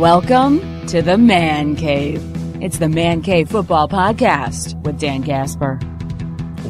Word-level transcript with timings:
Welcome 0.00 0.86
to 0.86 1.02
the 1.02 1.18
Man 1.18 1.76
Cave. 1.76 2.22
It's 2.62 2.78
the 2.78 2.88
Man 2.88 3.20
Cave 3.20 3.50
Football 3.50 3.86
Podcast 3.86 4.82
with 4.82 4.98
Dan 4.98 5.22
Kasper. 5.22 5.74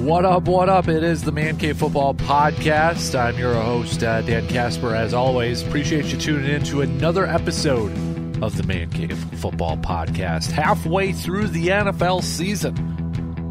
What 0.00 0.24
up, 0.24 0.48
what 0.48 0.68
up? 0.68 0.88
It 0.88 1.04
is 1.04 1.22
the 1.22 1.30
Man 1.30 1.56
Cave 1.56 1.78
Football 1.78 2.14
Podcast. 2.14 3.16
I'm 3.16 3.38
your 3.38 3.54
host, 3.54 4.02
uh, 4.02 4.22
Dan 4.22 4.48
Kasper, 4.48 4.96
as 4.96 5.14
always. 5.14 5.62
Appreciate 5.62 6.06
you 6.06 6.18
tuning 6.18 6.50
in 6.50 6.64
to 6.64 6.80
another 6.80 7.24
episode 7.24 7.92
of 8.42 8.56
the 8.56 8.64
Man 8.64 8.90
Cave 8.90 9.16
Football 9.38 9.76
Podcast. 9.76 10.50
Halfway 10.50 11.12
through 11.12 11.46
the 11.46 11.68
NFL 11.68 12.24
season. 12.24 12.74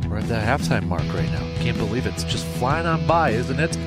We're 0.09 0.17
at 0.17 0.27
the 0.27 0.33
halftime 0.33 0.87
mark 0.87 1.07
right 1.13 1.31
now. 1.31 1.61
Can't 1.61 1.77
believe 1.77 2.05
it. 2.05 2.15
It's 2.15 2.25
just 2.25 2.45
flying 2.45 2.85
on 2.85 3.07
by, 3.07 3.29
isn't 3.29 3.61
it? 3.61 3.77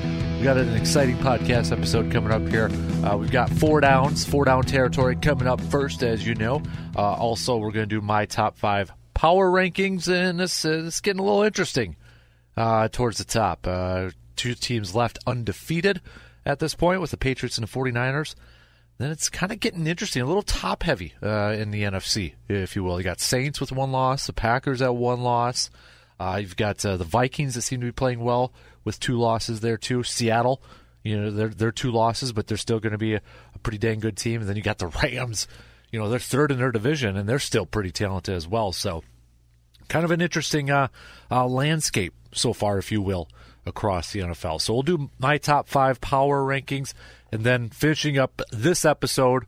We 0.43 0.47
got 0.47 0.57
an 0.57 0.75
exciting 0.75 1.15
podcast 1.19 1.71
episode 1.71 2.11
coming 2.11 2.33
up 2.33 2.45
here. 2.49 2.69
Uh, 3.01 3.15
we've 3.15 3.31
got 3.31 3.49
four 3.49 3.79
downs, 3.79 4.25
four 4.25 4.43
down 4.43 4.63
territory 4.63 5.15
coming 5.15 5.47
up 5.47 5.61
first, 5.61 6.03
as 6.03 6.27
you 6.27 6.35
know. 6.35 6.61
Uh, 6.97 7.13
also, 7.13 7.55
we're 7.55 7.71
going 7.71 7.87
to 7.87 7.95
do 7.95 8.01
my 8.01 8.25
top 8.25 8.57
five 8.57 8.91
power 9.13 9.49
rankings, 9.49 10.09
and 10.09 10.37
this 10.37 10.65
is 10.65 10.99
getting 10.99 11.21
a 11.21 11.23
little 11.23 11.43
interesting 11.43 11.95
uh, 12.57 12.89
towards 12.89 13.19
the 13.19 13.23
top. 13.23 13.65
Uh, 13.65 14.09
two 14.35 14.53
teams 14.53 14.93
left 14.93 15.17
undefeated 15.25 16.01
at 16.45 16.59
this 16.59 16.75
point 16.75 16.99
with 16.99 17.11
the 17.11 17.17
Patriots 17.17 17.57
and 17.57 17.65
the 17.65 17.71
49ers. 17.71 18.35
Then 18.97 19.11
it's 19.11 19.29
kind 19.29 19.53
of 19.53 19.61
getting 19.61 19.87
interesting, 19.87 20.23
a 20.23 20.25
little 20.25 20.41
top 20.41 20.83
heavy 20.83 21.13
uh, 21.23 21.55
in 21.57 21.71
the 21.71 21.83
NFC, 21.83 22.33
if 22.49 22.75
you 22.75 22.83
will. 22.83 22.99
You 22.99 23.05
got 23.05 23.21
Saints 23.21 23.61
with 23.61 23.71
one 23.71 23.93
loss, 23.93 24.27
the 24.27 24.33
Packers 24.33 24.81
at 24.81 24.93
one 24.93 25.21
loss. 25.21 25.69
Uh, 26.19 26.39
you've 26.41 26.57
got 26.57 26.79
the 26.79 26.97
Vikings 26.97 27.55
that 27.55 27.61
seem 27.61 27.79
to 27.79 27.85
be 27.85 27.91
playing 27.93 28.19
well 28.19 28.51
with 28.83 28.99
two 28.99 29.17
losses 29.17 29.61
there 29.61 29.77
too. 29.77 30.03
Seattle, 30.03 30.61
you 31.03 31.19
know, 31.19 31.31
they're 31.31 31.49
they're 31.49 31.71
two 31.71 31.91
losses, 31.91 32.31
but 32.31 32.47
they're 32.47 32.57
still 32.57 32.79
going 32.79 32.91
to 32.91 32.97
be 32.97 33.13
a, 33.13 33.21
a, 33.55 33.59
pretty 33.59 33.77
dang 33.77 33.99
good 33.99 34.17
team. 34.17 34.41
And 34.41 34.49
then 34.49 34.55
you 34.55 34.61
got 34.61 34.77
the 34.77 34.87
Rams, 35.03 35.47
you 35.91 35.99
know, 35.99 36.09
they're 36.09 36.19
third 36.19 36.51
in 36.51 36.57
their 36.57 36.71
division 36.71 37.17
and 37.17 37.27
they're 37.27 37.39
still 37.39 37.65
pretty 37.65 37.91
talented 37.91 38.35
as 38.35 38.47
well. 38.47 38.71
So, 38.71 39.03
kind 39.87 40.05
of 40.05 40.11
an 40.11 40.21
interesting 40.21 40.71
uh, 40.71 40.87
uh, 41.29 41.47
landscape 41.47 42.13
so 42.33 42.53
far, 42.53 42.77
if 42.77 42.91
you 42.91 43.01
will, 43.01 43.29
across 43.65 44.11
the 44.11 44.19
NFL. 44.21 44.61
So 44.61 44.73
we'll 44.73 44.83
do 44.83 45.09
my 45.19 45.37
top 45.37 45.67
five 45.67 46.01
power 46.01 46.43
rankings, 46.43 46.93
and 47.31 47.43
then 47.43 47.69
finishing 47.69 48.17
up 48.17 48.41
this 48.51 48.85
episode 48.85 49.45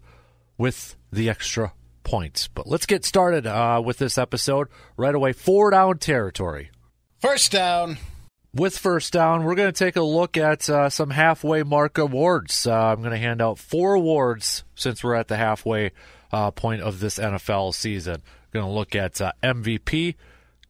with 0.57 0.95
the 1.11 1.29
extra 1.29 1.73
points. 2.03 2.47
But 2.47 2.67
let's 2.67 2.85
get 2.85 3.05
started 3.05 3.47
uh, 3.47 3.81
with 3.83 3.97
this 3.97 4.17
episode 4.17 4.67
right 4.97 5.15
away. 5.15 5.33
Four 5.33 5.71
down 5.71 5.97
territory. 5.97 6.69
First 7.19 7.51
down 7.51 7.97
with 8.55 8.77
first 8.77 9.11
down, 9.11 9.43
we're 9.43 9.55
going 9.55 9.71
to 9.71 9.77
take 9.77 9.97
a 9.97 10.01
look 10.01 10.37
at 10.37 10.69
uh, 10.69 10.89
some 10.89 11.09
halfway 11.09 11.61
mark 11.61 11.97
awards. 11.97 12.65
Uh, 12.65 12.73
I'm 12.73 13.01
going 13.01 13.11
to 13.11 13.17
hand 13.17 13.41
out 13.41 13.59
four 13.59 13.95
awards 13.95 14.63
since 14.75 15.03
we're 15.03 15.15
at 15.15 15.27
the 15.27 15.35
halfway 15.35 15.91
uh, 16.31 16.51
point 16.51 16.81
of 16.81 17.01
this 17.01 17.19
NFL 17.19 17.73
season. 17.73 18.23
We're 18.53 18.61
going 18.61 18.71
to 18.71 18.77
look 18.77 18.95
at 18.95 19.19
uh, 19.19 19.33
MVP, 19.43 20.15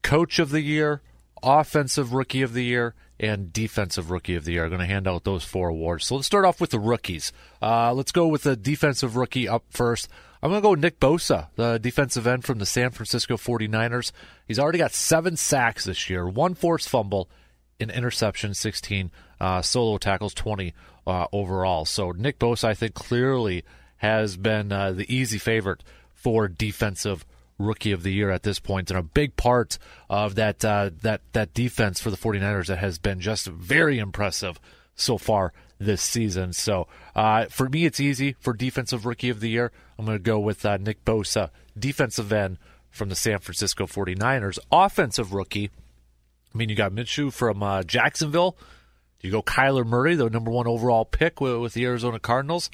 Coach 0.01 0.39
of 0.39 0.49
the 0.49 0.61
Year, 0.61 1.03
Offensive 1.43 2.11
Rookie 2.11 2.41
of 2.41 2.53
the 2.53 2.63
Year, 2.63 2.95
and 3.19 3.53
Defensive 3.53 4.09
Rookie 4.09 4.35
of 4.35 4.45
the 4.45 4.53
Year. 4.53 4.63
I'm 4.63 4.71
going 4.71 4.79
to 4.79 4.87
hand 4.87 5.07
out 5.07 5.23
those 5.23 5.43
four 5.43 5.69
awards. 5.69 6.07
So 6.07 6.15
let's 6.15 6.27
start 6.27 6.43
off 6.43 6.59
with 6.59 6.71
the 6.71 6.79
rookies. 6.79 7.31
Uh, 7.61 7.93
let's 7.93 8.11
go 8.11 8.27
with 8.27 8.43
the 8.43 8.55
Defensive 8.55 9.15
Rookie 9.15 9.47
up 9.47 9.63
first. 9.69 10.09
I'm 10.41 10.49
going 10.49 10.61
to 10.61 10.63
go 10.63 10.71
with 10.71 10.79
Nick 10.79 10.99
Bosa, 10.99 11.47
the 11.55 11.79
defensive 11.79 12.27
end 12.27 12.45
from 12.45 12.59
the 12.59 12.65
San 12.67 12.91
Francisco 12.91 13.35
49ers. 13.35 14.11
He's 14.47 14.59
already 14.59 14.77
got 14.77 14.91
seven 14.91 15.37
sacks 15.37 15.85
this 15.85 16.07
year, 16.07 16.27
one 16.27 16.53
forced 16.53 16.87
fumble, 16.87 17.29
an 17.79 17.89
interception, 17.89 18.53
16 18.53 19.11
uh, 19.39 19.61
solo 19.61 19.97
tackles, 19.97 20.33
20 20.33 20.73
uh, 21.07 21.27
overall. 21.31 21.85
So 21.85 22.11
Nick 22.11 22.39
Bosa, 22.39 22.65
I 22.65 22.73
think, 22.73 22.93
clearly 22.93 23.63
has 23.97 24.37
been 24.37 24.71
uh, 24.71 24.91
the 24.91 25.13
easy 25.13 25.37
favorite 25.37 25.83
for 26.13 26.47
defensive 26.47 27.25
rookie 27.57 27.91
of 27.91 28.03
the 28.03 28.11
year 28.11 28.29
at 28.29 28.43
this 28.43 28.59
point, 28.59 28.89
and 28.89 28.99
a 28.99 29.03
big 29.03 29.35
part 29.35 29.77
of 30.09 30.35
that 30.35 30.63
uh, 30.65 30.89
that 31.01 31.21
that 31.33 31.53
defense 31.53 32.01
for 32.01 32.11
the 32.11 32.17
49ers 32.17 32.67
that 32.67 32.79
has 32.79 32.97
been 32.97 33.19
just 33.19 33.47
very 33.47 33.99
impressive 33.99 34.59
so 34.95 35.17
far 35.17 35.53
this 35.79 36.01
season. 36.01 36.53
So 36.53 36.87
uh, 37.15 37.45
for 37.45 37.69
me, 37.69 37.85
it's 37.85 37.99
easy 37.99 38.35
for 38.39 38.53
defensive 38.53 39.05
rookie 39.05 39.29
of 39.29 39.39
the 39.39 39.49
year. 39.49 39.71
I'm 39.97 40.05
going 40.05 40.17
to 40.17 40.23
go 40.23 40.39
with 40.39 40.65
uh, 40.65 40.77
Nick 40.77 41.03
Bosa, 41.05 41.49
defensive 41.77 42.31
end 42.31 42.57
from 42.89 43.09
the 43.09 43.15
San 43.15 43.39
Francisco 43.39 43.85
49ers, 43.85 44.57
offensive 44.71 45.33
rookie. 45.33 45.71
I 46.55 46.57
mean, 46.57 46.69
you 46.69 46.75
got 46.75 46.93
Minshew 46.93 47.33
from 47.33 47.61
uh, 47.61 47.83
Jacksonville. 47.83 48.57
You 49.19 49.29
go 49.29 49.43
Kyler 49.43 49.85
Murray, 49.85 50.15
the 50.15 50.29
number 50.29 50.51
one 50.51 50.67
overall 50.67 51.03
pick 51.03 51.41
with, 51.41 51.57
with 51.57 51.73
the 51.73 51.83
Arizona 51.83 52.17
Cardinals. 52.17 52.71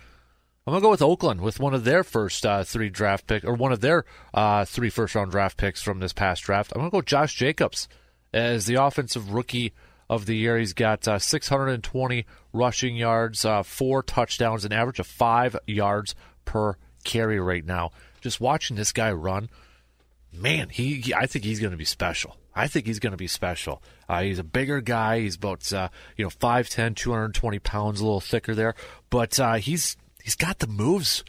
I'm 0.68 0.74
gonna 0.74 0.84
go 0.84 0.92
with 0.92 1.02
Oakland 1.02 1.42
with 1.42 1.60
one 1.60 1.74
of 1.74 1.84
their 1.84 2.04
first 2.04 2.46
uh, 2.46 2.64
three 2.64 2.90
draft 2.90 3.26
pick 3.26 3.44
or 3.44 3.56
one 3.56 3.72
of 3.72 3.82
their 3.82 4.06
uh, 4.36 4.66
three 4.66 4.92
first 4.92 5.16
round 5.16 5.32
draft 5.32 5.58
picks 5.58 5.82
from 5.82 6.00
this 6.00 6.14
past 6.14 6.44
draft. 6.44 6.72
I'm 6.76 6.82
gonna 6.82 6.92
go 6.92 7.02
Josh 7.02 7.34
Jacobs 7.34 7.90
as 8.32 8.68
the 8.68 8.76
offensive 8.76 9.34
rookie 9.34 9.74
of 10.08 10.28
the 10.28 10.36
year. 10.36 10.60
He's 10.60 10.74
got 10.74 11.08
uh, 11.08 11.18
620 11.18 12.28
rushing 12.54 12.96
yards, 12.96 13.44
uh, 13.46 13.64
four 13.64 14.04
touchdowns, 14.04 14.64
an 14.64 14.74
average 14.74 15.00
of 15.00 15.08
five 15.08 15.58
yards 15.66 16.14
per 16.46 16.78
carry 17.04 17.40
right 17.40 17.66
now. 17.66 17.90
Just 18.20 18.40
watching 18.40 18.78
this 18.78 18.92
guy 18.92 19.12
run, 19.12 19.50
man, 20.34 20.70
he, 20.70 20.96
he 20.96 21.14
I 21.14 21.26
think 21.26 21.46
he's 21.46 21.60
gonna 21.60 21.78
be 21.78 21.86
special. 21.86 22.38
I 22.54 22.68
think 22.68 22.86
he's 22.86 23.00
going 23.00 23.12
to 23.12 23.18
be 23.18 23.28
special. 23.28 23.82
Uh, 24.10 24.24
he's 24.24 24.40
a 24.40 24.44
bigger 24.44 24.82
guy. 24.82 25.22
He's 25.22 25.36
about 25.36 25.72
uh, 25.72 25.90
you 26.18 26.26
know 26.26 26.30
5'10", 26.30 26.96
220 26.96 27.60
pounds, 27.60 28.02
a 28.02 28.04
little 28.04 28.20
thicker 28.20 28.54
there, 28.54 28.76
but 29.10 29.40
uh, 29.40 29.54
he's 29.56 29.96
he's 30.22 30.36
got 30.36 30.60
the 30.60 30.68
moves, 30.68 31.24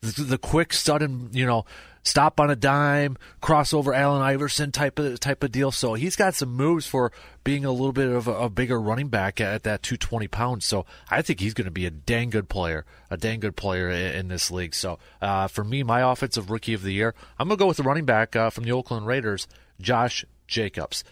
the, 0.00 0.22
the, 0.22 0.38
quick, 0.38 0.72
sudden, 0.72 1.30
you 1.32 1.46
know, 1.46 1.64
stop 2.04 2.38
on 2.38 2.50
a 2.50 2.54
dime, 2.54 3.16
crossover 3.42 3.96
Allen 3.96 4.22
Iverson 4.22 4.70
type 4.70 4.98
of 4.98 5.18
type 5.18 5.42
of 5.42 5.50
deal. 5.50 5.72
So 5.72 5.94
he's 5.94 6.14
got 6.14 6.34
some 6.34 6.50
moves 6.50 6.86
for 6.86 7.10
being 7.42 7.64
a 7.64 7.72
little 7.72 7.92
bit 7.92 8.08
of 8.08 8.28
a, 8.28 8.34
a 8.34 8.50
bigger 8.50 8.80
running 8.80 9.08
back 9.08 9.40
at, 9.40 9.64
that 9.64 9.82
220 9.82 10.28
pounds. 10.28 10.64
So 10.64 10.86
I 11.10 11.22
think 11.22 11.40
he's 11.40 11.54
going 11.54 11.64
to 11.64 11.70
be 11.70 11.86
a 11.86 11.90
dang 11.90 12.30
good 12.30 12.48
player, 12.48 12.84
a 13.10 13.16
dang 13.16 13.40
good 13.40 13.56
player 13.56 13.90
in, 13.90 14.14
in 14.14 14.28
this 14.28 14.50
league. 14.50 14.74
So 14.74 14.98
uh, 15.20 15.48
for 15.48 15.64
me, 15.64 15.82
my 15.82 16.00
offensive 16.08 16.50
rookie 16.50 16.74
of 16.74 16.82
the 16.82 16.92
year, 16.92 17.14
I'm 17.38 17.48
going 17.48 17.58
to 17.58 17.62
go 17.62 17.66
with 17.66 17.78
the 17.78 17.82
running 17.82 18.04
back 18.04 18.36
uh, 18.36 18.50
from 18.50 18.64
the 18.64 18.72
Oakland 18.72 19.06
Raiders, 19.06 19.48
Josh 19.80 20.24
Jacobs. 20.46 21.02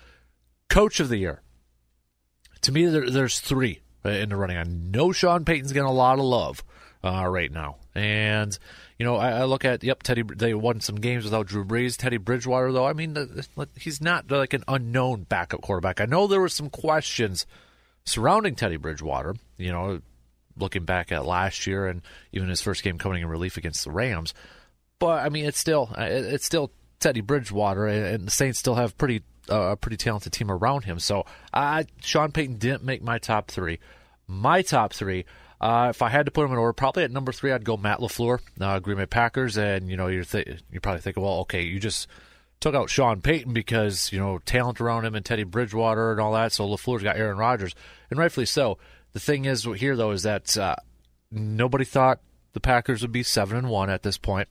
Coach 0.68 1.00
of 1.00 1.08
the 1.08 1.16
year. 1.16 1.42
To 2.62 2.72
me, 2.72 2.86
there, 2.86 3.10
there's 3.10 3.40
three 3.40 3.80
in 4.04 4.28
the 4.28 4.36
running. 4.36 4.56
I 4.56 4.64
know 4.64 5.12
Sean 5.12 5.44
Payton's 5.44 5.72
getting 5.72 5.88
a 5.88 5.92
lot 5.92 6.18
of 6.18 6.24
love 6.24 6.62
uh, 7.04 7.26
right 7.26 7.50
now. 7.50 7.76
And, 7.94 8.56
you 8.98 9.04
know, 9.04 9.16
I, 9.16 9.30
I, 9.30 9.44
look 9.44 9.64
at, 9.64 9.82
yep, 9.82 10.02
Teddy, 10.02 10.22
they 10.22 10.54
won 10.54 10.80
some 10.80 10.96
games 10.96 11.24
without 11.24 11.46
Drew 11.46 11.64
Brees. 11.64 11.96
Teddy 11.96 12.16
Bridgewater, 12.16 12.72
though, 12.72 12.86
I 12.86 12.92
mean, 12.92 13.16
he's 13.78 14.00
not 14.00 14.30
like 14.30 14.54
an 14.54 14.64
unknown 14.68 15.24
backup 15.24 15.62
quarterback. 15.62 16.00
I 16.00 16.06
know 16.06 16.26
there 16.26 16.40
were 16.40 16.48
some 16.48 16.70
questions 16.70 17.46
surrounding 18.04 18.54
Teddy 18.54 18.76
Bridgewater, 18.76 19.34
you 19.58 19.70
know, 19.70 20.00
looking 20.56 20.84
back 20.84 21.12
at 21.12 21.26
last 21.26 21.66
year 21.66 21.86
and 21.86 22.02
even 22.32 22.48
his 22.48 22.60
first 22.60 22.82
game 22.82 22.98
coming 22.98 23.22
in 23.22 23.28
relief 23.28 23.56
against 23.56 23.84
the 23.84 23.90
Rams. 23.90 24.34
But, 24.98 25.24
I 25.24 25.28
mean, 25.28 25.44
it's 25.44 25.58
still, 25.58 25.90
it's 25.98 26.46
still 26.46 26.70
Teddy 27.00 27.20
Bridgewater, 27.20 27.86
and 27.86 28.26
the 28.26 28.30
Saints 28.30 28.58
still 28.58 28.76
have 28.76 28.96
pretty 28.96 29.22
uh, 29.50 29.72
a 29.72 29.76
pretty 29.76 29.96
talented 29.96 30.32
team 30.32 30.50
around 30.50 30.84
him. 30.84 30.98
So 30.98 31.26
uh, 31.52 31.82
Sean 32.00 32.32
Payton 32.32 32.58
didn't 32.58 32.84
make 32.84 33.02
my 33.02 33.18
top 33.18 33.50
three. 33.50 33.80
My 34.28 34.62
top 34.62 34.92
three, 34.92 35.24
uh, 35.62 35.88
if 35.90 36.02
I 36.02 36.08
had 36.08 36.26
to 36.26 36.32
put 36.32 36.42
them 36.42 36.52
in 36.52 36.58
order, 36.58 36.72
probably 36.72 37.04
at 37.04 37.12
number 37.12 37.30
three, 37.30 37.52
I'd 37.52 37.64
go 37.64 37.76
Matt 37.76 38.00
LaFleur, 38.00 38.40
uh, 38.60 38.80
Green 38.80 38.98
Bay 38.98 39.06
Packers, 39.06 39.56
and 39.56 39.88
you 39.88 39.96
know 39.96 40.08
you're 40.08 40.24
th- 40.24 40.60
you're 40.72 40.80
probably 40.80 41.00
thinking, 41.00 41.22
well, 41.22 41.40
okay, 41.40 41.62
you 41.62 41.78
just 41.78 42.08
took 42.58 42.74
out 42.74 42.90
Sean 42.90 43.20
Payton 43.22 43.52
because 43.52 44.12
you 44.12 44.18
know 44.18 44.38
talent 44.38 44.80
around 44.80 45.04
him 45.04 45.14
and 45.14 45.24
Teddy 45.24 45.44
Bridgewater 45.44 46.10
and 46.10 46.20
all 46.20 46.32
that. 46.32 46.52
So 46.52 46.66
LaFleur's 46.66 47.04
got 47.04 47.16
Aaron 47.16 47.38
Rodgers, 47.38 47.74
and 48.10 48.18
rightfully 48.18 48.46
so. 48.46 48.78
The 49.12 49.20
thing 49.20 49.44
is 49.44 49.64
here 49.76 49.96
though 49.96 50.10
is 50.10 50.24
that 50.24 50.58
uh, 50.58 50.74
nobody 51.30 51.84
thought 51.84 52.18
the 52.54 52.60
Packers 52.60 53.02
would 53.02 53.12
be 53.12 53.22
seven 53.22 53.56
and 53.56 53.68
one 53.68 53.88
at 53.88 54.02
this 54.02 54.18
point. 54.18 54.48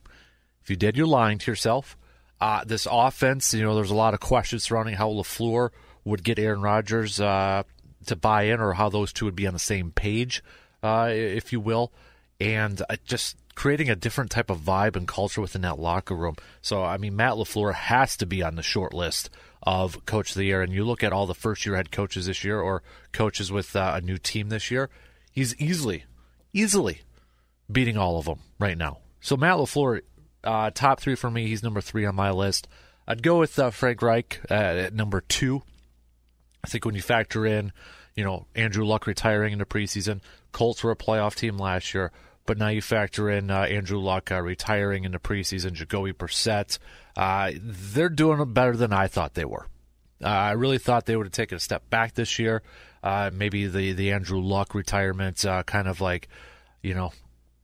If 0.64 0.70
you 0.70 0.78
did, 0.78 0.96
you're 0.96 1.08
lying 1.08 1.40
to 1.40 1.52
yourself. 1.52 1.98
Uh, 2.40 2.64
this 2.64 2.88
offense, 2.90 3.54
you 3.54 3.64
know, 3.64 3.76
there's 3.76 3.92
a 3.92 3.96
lot 3.96 4.14
of 4.14 4.20
questions 4.20 4.64
surrounding 4.64 4.96
how 4.96 5.10
LaFleur 5.10 5.70
would 6.06 6.24
get 6.24 6.40
Aaron 6.40 6.62
Rodgers 6.62 7.20
uh, 7.20 7.64
to 8.08 8.16
buy 8.16 8.44
in 8.44 8.60
or 8.60 8.74
how 8.74 8.90
those 8.90 9.14
two 9.14 9.26
would 9.26 9.36
be 9.36 9.46
on 9.46 9.54
the 9.54 9.60
same 9.60 9.92
page, 9.92 10.44
uh, 10.84 11.10
if 11.12 11.52
you 11.52 11.60
will. 11.60 11.92
And 12.40 12.82
uh, 12.90 12.96
just 13.06 13.38
creating 13.54 13.90
a 13.90 13.96
different 13.96 14.32
type 14.32 14.50
of 14.50 14.60
vibe 14.60 14.96
and 14.96 15.08
culture 15.08 15.42
within 15.42 15.62
that 15.62 15.80
locker 15.80 16.16
room. 16.16 16.36
So, 16.62 16.84
I 16.84 16.98
mean, 16.98 17.16
Matt 17.16 17.34
LaFleur 17.34 17.74
has 17.74 18.18
to 18.18 18.26
be 18.26 18.42
on 18.42 18.56
the 18.56 18.64
short 18.64 18.94
list 18.94 19.30
of 19.62 20.06
Coach 20.06 20.32
of 20.32 20.38
the 20.38 20.46
Year. 20.46 20.62
And 20.62 20.74
you 20.74 20.84
look 20.84 21.04
at 21.04 21.14
all 21.14 21.28
the 21.28 21.36
first 21.36 21.66
year 21.66 21.76
head 21.76 21.92
coaches 21.92 22.26
this 22.26 22.44
year 22.44 22.60
or 22.60 22.82
coaches 23.12 23.52
with 23.52 23.76
uh, 23.76 23.94
a 23.96 24.02
new 24.02 24.18
team 24.18 24.50
this 24.50 24.72
year, 24.72 24.90
he's 25.32 25.56
easily, 25.58 26.06
easily 26.54 27.02
beating 27.72 27.98
all 27.98 28.18
of 28.18 28.26
them 28.26 28.40
right 28.58 28.78
now. 28.78 28.98
So, 29.20 29.38
Matt 29.38 29.58
LaFleur 29.58 30.02
uh, 30.44 30.72
top 30.72 31.00
three 31.00 31.16
for 31.16 31.30
me. 31.30 31.48
He's 31.48 31.64
number 31.64 31.82
three 31.82 32.06
on 32.06 32.16
my 32.16 32.32
list. 32.32 32.68
I'd 33.08 33.24
go 33.24 33.40
with 33.40 33.58
uh, 33.60 33.72
Frank 33.72 34.02
Reich 34.02 34.42
at 34.50 34.94
number 34.94 35.22
two. 35.22 35.64
I 36.64 36.68
think 36.68 36.86
when 36.86 36.96
you 36.96 37.02
factor 37.02 37.46
in, 37.46 37.72
you 38.16 38.24
know, 38.24 38.46
Andrew 38.56 38.86
Luck 38.86 39.08
retiring 39.08 39.54
in 39.54 39.60
the 39.60 39.66
preseason, 39.66 40.22
Colts 40.52 40.84
were 40.84 40.92
a 40.92 40.96
playoff 40.96 41.36
team 41.36 41.58
last 41.58 41.94
year. 41.94 42.12
but 42.46 42.58
now 42.58 42.68
you 42.68 42.82
factor 42.82 43.30
in 43.30 43.50
uh, 43.50 43.62
Andrew 43.62 44.00
Luck 44.00 44.32
uh, 44.32 44.42
retiring 44.42 45.04
in 45.04 45.12
the 45.12 45.20
preseason, 45.20 45.74
Jacoby 45.74 46.12
Brissett. 46.14 46.80
Uh, 47.16 47.52
they're 47.62 48.10
doing 48.10 48.54
better 48.54 48.76
than 48.76 48.92
I 48.94 49.08
thought 49.08 49.36
they 49.36 49.46
were. 49.46 49.68
Uh, 50.24 50.28
I 50.28 50.52
really 50.52 50.78
thought 50.78 51.06
they 51.06 51.16
would 51.16 51.28
have 51.28 51.34
taken 51.34 51.56
a 51.56 51.60
step 51.60 51.90
back 51.90 52.14
this 52.14 52.40
year. 52.40 52.62
Uh, 53.04 53.32
maybe 53.34 53.68
the, 53.68 53.94
the 53.94 54.12
Andrew 54.12 54.40
Luck 54.40 54.76
retirement 54.76 55.44
uh, 55.46 55.64
kind 55.64 55.88
of 55.88 56.02
like, 56.02 56.28
you 56.82 56.94
know, 56.94 57.12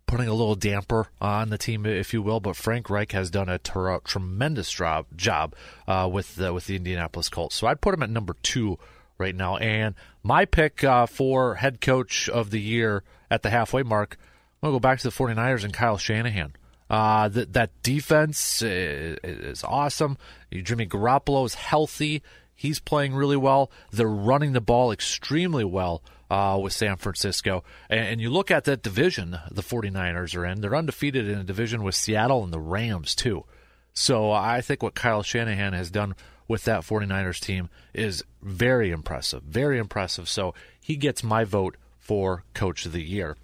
putting 0.07 0.27
a 0.27 0.33
little 0.33 0.55
damper 0.55 1.07
on 1.19 1.49
the 1.49 1.57
team, 1.57 1.85
if 1.85 2.13
you 2.13 2.21
will. 2.21 2.39
But 2.39 2.55
Frank 2.55 2.89
Reich 2.89 3.11
has 3.11 3.29
done 3.29 3.49
a 3.49 3.59
ter- 3.59 3.99
tremendous 3.99 4.71
job 4.71 5.05
job 5.15 5.53
uh, 5.87 6.09
with 6.11 6.35
the, 6.35 6.53
with 6.53 6.65
the 6.65 6.75
Indianapolis 6.75 7.29
Colts. 7.29 7.55
So 7.55 7.67
I'd 7.67 7.81
put 7.81 7.93
him 7.93 8.03
at 8.03 8.09
number 8.09 8.35
two 8.41 8.79
right 9.17 9.35
now. 9.35 9.57
And 9.57 9.95
my 10.23 10.45
pick 10.45 10.83
uh, 10.83 11.05
for 11.05 11.55
head 11.55 11.81
coach 11.81 12.29
of 12.29 12.51
the 12.51 12.61
year 12.61 13.03
at 13.29 13.43
the 13.43 13.49
halfway 13.49 13.83
mark, 13.83 14.17
I'm 14.61 14.69
going 14.69 14.73
to 14.73 14.75
go 14.75 14.79
back 14.79 14.99
to 14.99 15.09
the 15.09 15.15
49ers 15.15 15.63
and 15.63 15.73
Kyle 15.73 15.97
Shanahan. 15.97 16.53
Uh, 16.89 17.27
that 17.27 17.51
that 17.53 17.83
defense 17.83 18.61
is, 18.61 19.17
is 19.23 19.63
awesome. 19.63 20.17
Jimmy 20.51 20.87
Garoppolo 20.87 21.45
is 21.45 21.53
healthy. 21.53 22.23
He's 22.55 22.79
playing 22.79 23.13
really 23.13 23.35
well. 23.35 23.69
They're 23.91 24.07
running 24.07 24.53
the 24.53 24.61
ball 24.61 24.91
extremely 24.91 25.65
well 25.65 26.01
uh, 26.31 26.57
with 26.61 26.73
San 26.73 26.97
Francisco. 26.97 27.63
And, 27.89 27.99
and, 27.99 28.21
you 28.21 28.29
look 28.29 28.51
at 28.51 28.63
that 28.65 28.81
division 28.81 29.37
the 29.51 29.61
49ers 29.61 30.35
are 30.35 30.45
in, 30.45 30.61
they're 30.61 30.75
undefeated 30.75 31.27
in 31.27 31.39
a 31.39 31.43
division 31.43 31.83
with 31.83 31.95
Seattle 31.95 32.43
and 32.43 32.51
the 32.51 32.59
Rams, 32.59 33.15
too. 33.15 33.45
So 33.93 34.31
I 34.31 34.61
think 34.61 34.83
what 34.83 34.95
Kyle 34.95 35.23
Shanahan 35.23 35.73
has 35.73 35.89
done 35.89 36.15
with 36.47 36.63
that 36.63 36.81
49ers 36.81 37.39
team 37.39 37.69
is 37.93 38.23
very 38.41 38.89
impressive. 38.91 39.43
Very 39.43 39.77
impressive. 39.77 40.29
So 40.29 40.53
he 40.79 40.95
gets 40.95 41.23
my 41.23 41.43
vote 41.43 41.75
for 41.97 42.43
Coach 42.53 42.85
of 42.85 42.93
the 42.93 43.03
Year. 43.03 43.35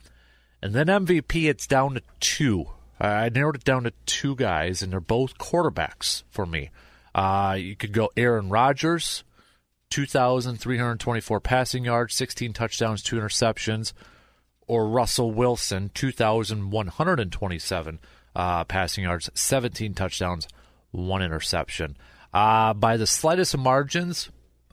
And 0.61 0.73
then 0.73 0.87
MVP, 0.87 1.49
it's 1.49 1.67
down 1.67 1.95
to 1.95 2.01
two. 2.19 2.67
I 2.99 3.29
narrowed 3.29 3.55
it 3.55 3.65
down 3.65 3.83
to 3.83 3.93
two 4.05 4.35
guys, 4.35 4.81
and 4.81 4.93
they're 4.93 5.01
both 5.01 5.37
quarterbacks 5.37 6.23
for 6.29 6.45
me. 6.45 6.69
Uh, 7.13 7.57
you 7.59 7.75
could 7.75 7.91
go 7.91 8.09
Aaron 8.15 8.49
Rodgers, 8.49 9.25
2,324 9.89 11.39
passing 11.41 11.85
yards, 11.85 12.15
16 12.15 12.53
touchdowns, 12.53 13.03
two 13.03 13.17
interceptions, 13.17 13.91
or 14.65 14.87
Russell 14.87 15.31
Wilson, 15.31 15.91
2,127 15.93 17.99
uh, 18.35 18.63
passing 18.63 19.03
yards, 19.03 19.29
17 19.33 19.93
touchdowns, 19.93 20.47
one 20.91 21.21
interception. 21.21 21.97
Uh, 22.33 22.73
by 22.73 22.97
the 22.97 23.07
slightest 23.07 23.53
of 23.53 23.59
margins, 23.59 24.29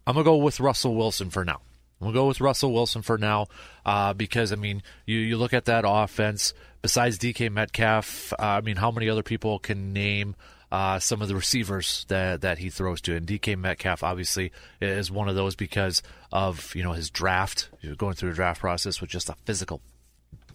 I'm 0.07 0.15
going 0.15 0.25
to 0.25 0.31
go 0.31 0.37
with 0.37 0.61
Russell 0.61 0.95
Wilson 0.95 1.31
for 1.31 1.45
now. 1.45 1.61
We'll 2.01 2.12
go 2.12 2.27
with 2.27 2.41
Russell 2.41 2.73
Wilson 2.73 3.03
for 3.03 3.19
now 3.19 3.49
uh, 3.85 4.15
because, 4.15 4.53
I 4.53 4.57
mean, 4.57 4.83
you, 5.05 5.19
you 5.19 5.37
look 5.37 5.53
at 5.53 5.67
that 5.67 5.85
offense, 5.87 6.55
besides 6.81 7.19
DK 7.19 7.53
Metcalf, 7.53 8.33
uh, 8.33 8.37
I 8.39 8.61
mean, 8.62 8.77
how 8.77 8.91
many 8.91 9.11
other 9.11 9.23
people 9.23 9.59
can 9.59 9.93
name 9.93 10.35
uh, 10.73 10.99
some 10.99 11.21
of 11.21 11.29
the 11.29 11.35
receivers 11.35 12.07
that 12.09 12.43
that 12.43 12.59
he 12.59 12.71
throws 12.71 13.01
to. 13.03 13.17
And 13.17 13.27
DK 13.27 13.59
Metcalf 13.59 14.03
obviously 14.03 14.53
is 14.81 15.11
one 15.11 15.29
of 15.29 15.35
those 15.35 15.57
because 15.57 16.03
of 16.33 16.75
you 16.75 16.83
know 16.83 16.93
his 16.93 17.11
draft, 17.11 17.71
going 17.97 18.15
through 18.15 18.31
the 18.31 18.37
draft 18.37 18.61
process 18.61 19.01
with 19.01 19.11
just 19.11 19.29
a 19.29 19.35
physical 19.45 19.81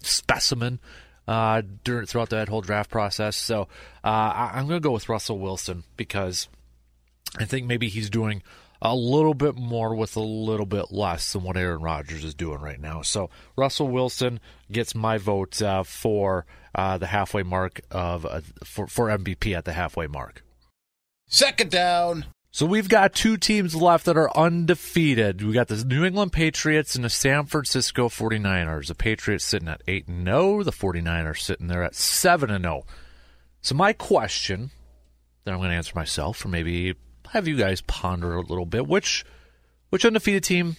specimen 0.00 0.80
uh, 1.28 1.62
during 1.84 2.06
throughout 2.06 2.30
that 2.30 2.48
whole 2.48 2.62
draft 2.62 2.90
process. 2.90 3.36
So 3.36 3.62
uh, 4.04 4.06
I, 4.06 4.52
I'm 4.54 4.66
going 4.66 4.80
to 4.80 4.84
go 4.84 4.92
with 4.92 5.08
Russell 5.08 5.38
Wilson 5.38 5.84
because 5.96 6.48
I 7.38 7.44
think 7.44 7.66
maybe 7.66 7.88
he's 7.88 8.10
doing 8.10 8.42
a 8.80 8.94
little 8.94 9.34
bit 9.34 9.56
more 9.56 9.94
with 9.94 10.16
a 10.16 10.20
little 10.20 10.66
bit 10.66 10.92
less 10.92 11.32
than 11.32 11.42
what 11.42 11.56
Aaron 11.56 11.80
Rodgers 11.80 12.24
is 12.24 12.34
doing 12.34 12.60
right 12.60 12.80
now. 12.80 13.02
So 13.02 13.30
Russell 13.56 13.88
Wilson 13.88 14.40
gets 14.70 14.94
my 14.94 15.18
vote 15.18 15.60
uh, 15.62 15.82
for 15.82 16.46
uh, 16.74 16.98
the 16.98 17.06
halfway 17.06 17.42
mark 17.42 17.80
of 17.90 18.26
uh, 18.26 18.40
for 18.64 18.86
for 18.86 19.08
MVP 19.08 19.56
at 19.56 19.64
the 19.64 19.72
halfway 19.72 20.06
mark. 20.06 20.42
Second 21.28 21.70
down. 21.70 22.26
So 22.50 22.64
we've 22.64 22.88
got 22.88 23.12
two 23.12 23.36
teams 23.36 23.76
left 23.76 24.06
that 24.06 24.16
are 24.16 24.34
undefeated. 24.34 25.42
We 25.42 25.52
got 25.52 25.68
the 25.68 25.84
New 25.84 26.06
England 26.06 26.32
Patriots 26.32 26.94
and 26.94 27.04
the 27.04 27.10
San 27.10 27.44
Francisco 27.44 28.08
49ers. 28.08 28.86
The 28.86 28.94
Patriots 28.94 29.44
sitting 29.44 29.68
at 29.68 29.82
8 29.86 30.08
and 30.08 30.26
0, 30.26 30.62
the 30.62 30.72
49ers 30.72 31.40
sitting 31.40 31.66
there 31.66 31.82
at 31.82 31.94
7 31.94 32.50
and 32.50 32.64
0. 32.64 32.86
So 33.60 33.74
my 33.74 33.92
question 33.92 34.70
that 35.44 35.52
I'm 35.52 35.58
going 35.58 35.68
to 35.68 35.76
answer 35.76 35.92
myself 35.94 36.42
or 36.46 36.48
maybe 36.48 36.94
have 37.32 37.48
you 37.48 37.56
guys 37.56 37.80
ponder 37.80 38.34
a 38.34 38.40
little 38.40 38.66
bit 38.66 38.86
which 38.86 39.24
which 39.90 40.04
undefeated 40.04 40.44
team 40.44 40.76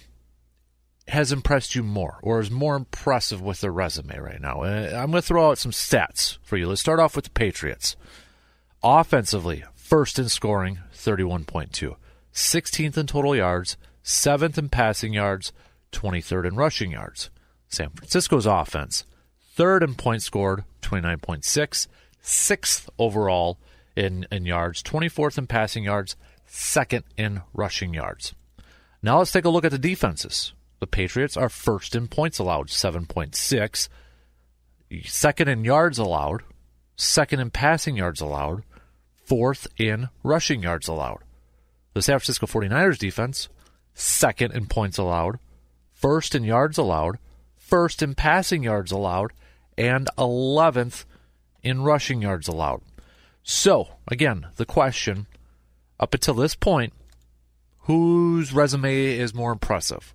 has 1.08 1.32
impressed 1.32 1.74
you 1.74 1.82
more 1.82 2.18
or 2.22 2.40
is 2.40 2.50
more 2.50 2.76
impressive 2.76 3.40
with 3.40 3.60
their 3.60 3.72
resume 3.72 4.18
right 4.18 4.40
now? 4.40 4.62
Uh, 4.62 4.90
I'm 4.94 5.10
going 5.10 5.22
to 5.22 5.22
throw 5.22 5.50
out 5.50 5.58
some 5.58 5.72
stats 5.72 6.38
for 6.42 6.56
you. 6.56 6.66
Let's 6.66 6.80
start 6.80 7.00
off 7.00 7.16
with 7.16 7.24
the 7.24 7.30
Patriots. 7.30 7.96
Offensively, 8.82 9.64
first 9.74 10.18
in 10.18 10.28
scoring, 10.28 10.80
31.2. 10.94 11.96
16th 12.32 12.96
in 12.96 13.06
total 13.06 13.34
yards, 13.34 13.76
7th 14.04 14.58
in 14.58 14.68
passing 14.68 15.14
yards, 15.14 15.52
23rd 15.92 16.48
in 16.48 16.56
rushing 16.56 16.92
yards. 16.92 17.30
San 17.68 17.90
Francisco's 17.90 18.46
offense, 18.46 19.04
third 19.54 19.82
in 19.82 19.94
points 19.94 20.26
scored, 20.26 20.64
29.6, 20.82 21.88
6th 22.22 22.88
overall 22.98 23.58
in, 23.96 24.26
in 24.30 24.44
yards, 24.44 24.82
24th 24.82 25.38
in 25.38 25.46
passing 25.46 25.84
yards, 25.84 26.16
2nd 26.48 27.02
in 27.16 27.42
rushing 27.52 27.94
yards. 27.94 28.34
Now 29.02 29.18
let's 29.18 29.32
take 29.32 29.44
a 29.44 29.50
look 29.50 29.64
at 29.64 29.70
the 29.70 29.78
defenses. 29.78 30.52
The 30.80 30.86
Patriots 30.86 31.36
are 31.36 31.48
first 31.48 31.94
in 31.94 32.08
points 32.08 32.38
allowed, 32.38 32.68
7.6. 32.68 33.88
Second 35.04 35.48
in 35.48 35.64
yards 35.64 35.98
allowed. 35.98 36.42
Second 36.96 37.40
in 37.40 37.50
passing 37.50 37.96
yards 37.96 38.20
allowed. 38.20 38.62
Fourth 39.24 39.66
in 39.76 40.08
rushing 40.22 40.62
yards 40.62 40.88
allowed. 40.88 41.20
The 41.94 42.02
San 42.02 42.18
Francisco 42.18 42.46
49ers 42.46 42.98
defense, 42.98 43.48
second 43.92 44.52
in 44.54 44.66
points 44.66 44.98
allowed. 44.98 45.38
First 45.92 46.34
in 46.34 46.44
yards 46.44 46.78
allowed. 46.78 47.18
First 47.56 48.02
in 48.02 48.14
passing 48.14 48.62
yards 48.62 48.92
allowed. 48.92 49.32
And 49.76 50.08
11th 50.16 51.04
in 51.62 51.82
rushing 51.82 52.22
yards 52.22 52.48
allowed. 52.48 52.82
So, 53.42 53.88
again, 54.08 54.46
the 54.56 54.66
question 54.66 55.26
up 56.00 56.14
until 56.14 56.34
this 56.34 56.54
point, 56.54 56.92
whose 57.80 58.52
resume 58.52 59.18
is 59.18 59.34
more 59.34 59.52
impressive? 59.52 60.14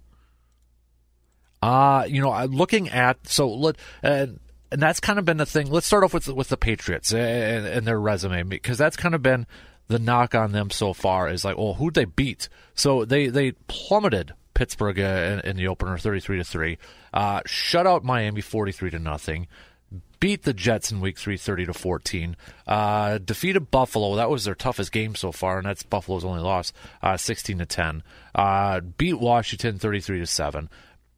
Uh, 1.62 2.06
you 2.08 2.22
know, 2.22 2.44
looking 2.46 2.90
at 2.90 3.28
so 3.28 3.50
let 3.50 3.78
and 4.02 4.40
and 4.72 4.82
that's 4.82 5.00
kind 5.00 5.20
of 5.20 5.26
been 5.26 5.38
the 5.38 5.46
thing. 5.46 5.70
Let's 5.70 5.86
start 5.86 6.04
off 6.04 6.14
with 6.14 6.28
with 6.28 6.50
the 6.50 6.58
Patriots 6.58 7.14
and, 7.14 7.66
and 7.66 7.88
their 7.88 8.00
resume 8.00 8.44
because 8.44 8.78
that's 8.78 8.98
kind 8.98 9.16
of 9.16 9.22
been 9.22 9.48
the 9.88 10.00
knock 10.00 10.34
on 10.36 10.52
them 10.52 10.70
so 10.72 10.94
far 10.94 11.30
is 11.30 11.46
like, 11.46 11.58
well, 11.58 11.76
who'd 11.76 11.94
they 11.94 12.06
beat? 12.06 12.50
So 12.74 13.06
they 13.06 13.28
they 13.28 13.52
plummeted 13.68 14.34
Pittsburgh 14.54 15.00
uh, 15.00 15.40
in, 15.44 15.52
in 15.52 15.58
the 15.58 15.68
opener, 15.68 15.98
thirty 15.98 16.20
three 16.20 16.38
to 16.38 16.44
three. 16.44 16.78
Uh, 17.14 17.42
shut 17.46 17.88
out 17.88 18.04
Miami 18.04 18.42
forty 18.42 18.72
three 18.72 18.90
to 18.90 19.00
nothing. 19.00 19.48
Beat 20.24 20.44
the 20.44 20.54
Jets 20.54 20.90
in 20.90 21.02
Week 21.02 21.18
Three, 21.18 21.36
30 21.36 21.66
to 21.66 21.74
fourteen. 21.74 22.38
Uh, 22.66 23.18
defeated 23.18 23.70
Buffalo. 23.72 24.16
That 24.16 24.30
was 24.30 24.46
their 24.46 24.56
toughest 24.56 24.94
game 24.94 25.16
so 25.16 25.34
far, 25.34 25.58
and 25.58 25.68
that's 25.68 25.84
Buffalo's 25.84 26.24
only 26.24 26.42
loss, 26.42 26.72
uh, 27.02 27.18
sixteen 27.18 27.58
to 27.58 27.66
ten. 27.66 28.04
Uh, 28.34 28.80
beat 28.80 29.20
Washington 29.20 29.78
thirty 29.78 30.00
three 30.00 30.20
to 30.20 30.26
seven 30.26 30.70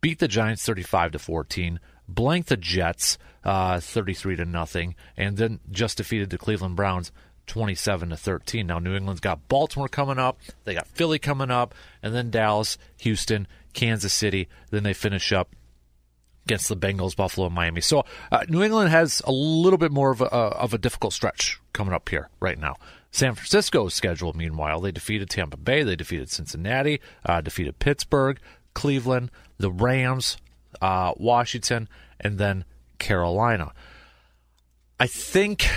beat 0.06 0.20
the 0.20 0.28
Giants 0.28 0.64
35 0.64 1.14
to 1.14 1.20
14, 1.20 1.80
blanked 2.08 2.50
the 2.50 2.58
Jets 2.58 3.18
uh, 3.44 3.80
33 3.80 4.36
to 4.36 4.46
nothing, 4.46 4.94
and 5.18 5.36
then 5.36 5.60
just 5.72 5.98
defeated 5.98 6.30
the 6.30 6.38
Cleveland 6.38 6.76
Browns 6.76 7.12
27 7.48 8.10
to 8.10 8.16
13. 8.16 8.68
Now 8.68 8.78
New 8.78 8.96
England's 8.96 9.20
got 9.20 9.48
Baltimore 9.48 9.88
coming 9.88 10.20
up, 10.20 10.38
they 10.64 10.76
got 10.76 10.86
Philly 10.86 11.18
coming 11.18 11.50
up, 11.50 11.74
and 12.04 12.14
then 12.14 12.30
Dallas, 12.30 12.78
Houston, 12.98 13.48
Kansas 13.74 14.14
City. 14.14 14.48
Then 14.70 14.84
they 14.84 14.94
finish 14.94 15.32
up 15.32 15.56
against 16.46 16.70
the 16.70 16.78
Bengals, 16.78 17.16
Buffalo, 17.16 17.48
and 17.48 17.56
Miami. 17.56 17.82
So 17.82 18.06
uh, 18.32 18.46
New 18.48 18.64
England 18.64 18.92
has 18.92 19.22
a 19.26 19.32
little 19.32 19.78
bit 19.78 19.92
more 19.92 20.12
of 20.12 20.22
a, 20.22 20.26
of 20.26 20.74
a 20.74 20.78
difficult 20.78 21.14
stretch 21.14 21.60
coming 21.74 21.94
up 21.94 22.08
here 22.10 22.30
right 22.40 22.58
now. 22.58 22.76
San 23.12 23.34
Francisco's 23.34 23.94
schedule, 23.94 24.34
meanwhile, 24.34 24.82
they 24.82 24.92
defeated 24.92 25.30
Tampa 25.30 25.58
Bay, 25.58 25.84
they 25.84 25.96
defeated 25.96 26.30
Cincinnati, 26.30 27.00
uh, 27.26 27.42
defeated 27.42 27.80
Pittsburgh, 27.80 28.40
Cleveland, 28.74 29.32
the 29.58 29.72
Rams, 29.72 30.38
uh, 30.82 31.14
Washington, 31.18 31.88
and 32.20 32.38
then 32.38 32.66
Carolina. 33.00 33.72
I 35.00 35.08
think 35.08 35.68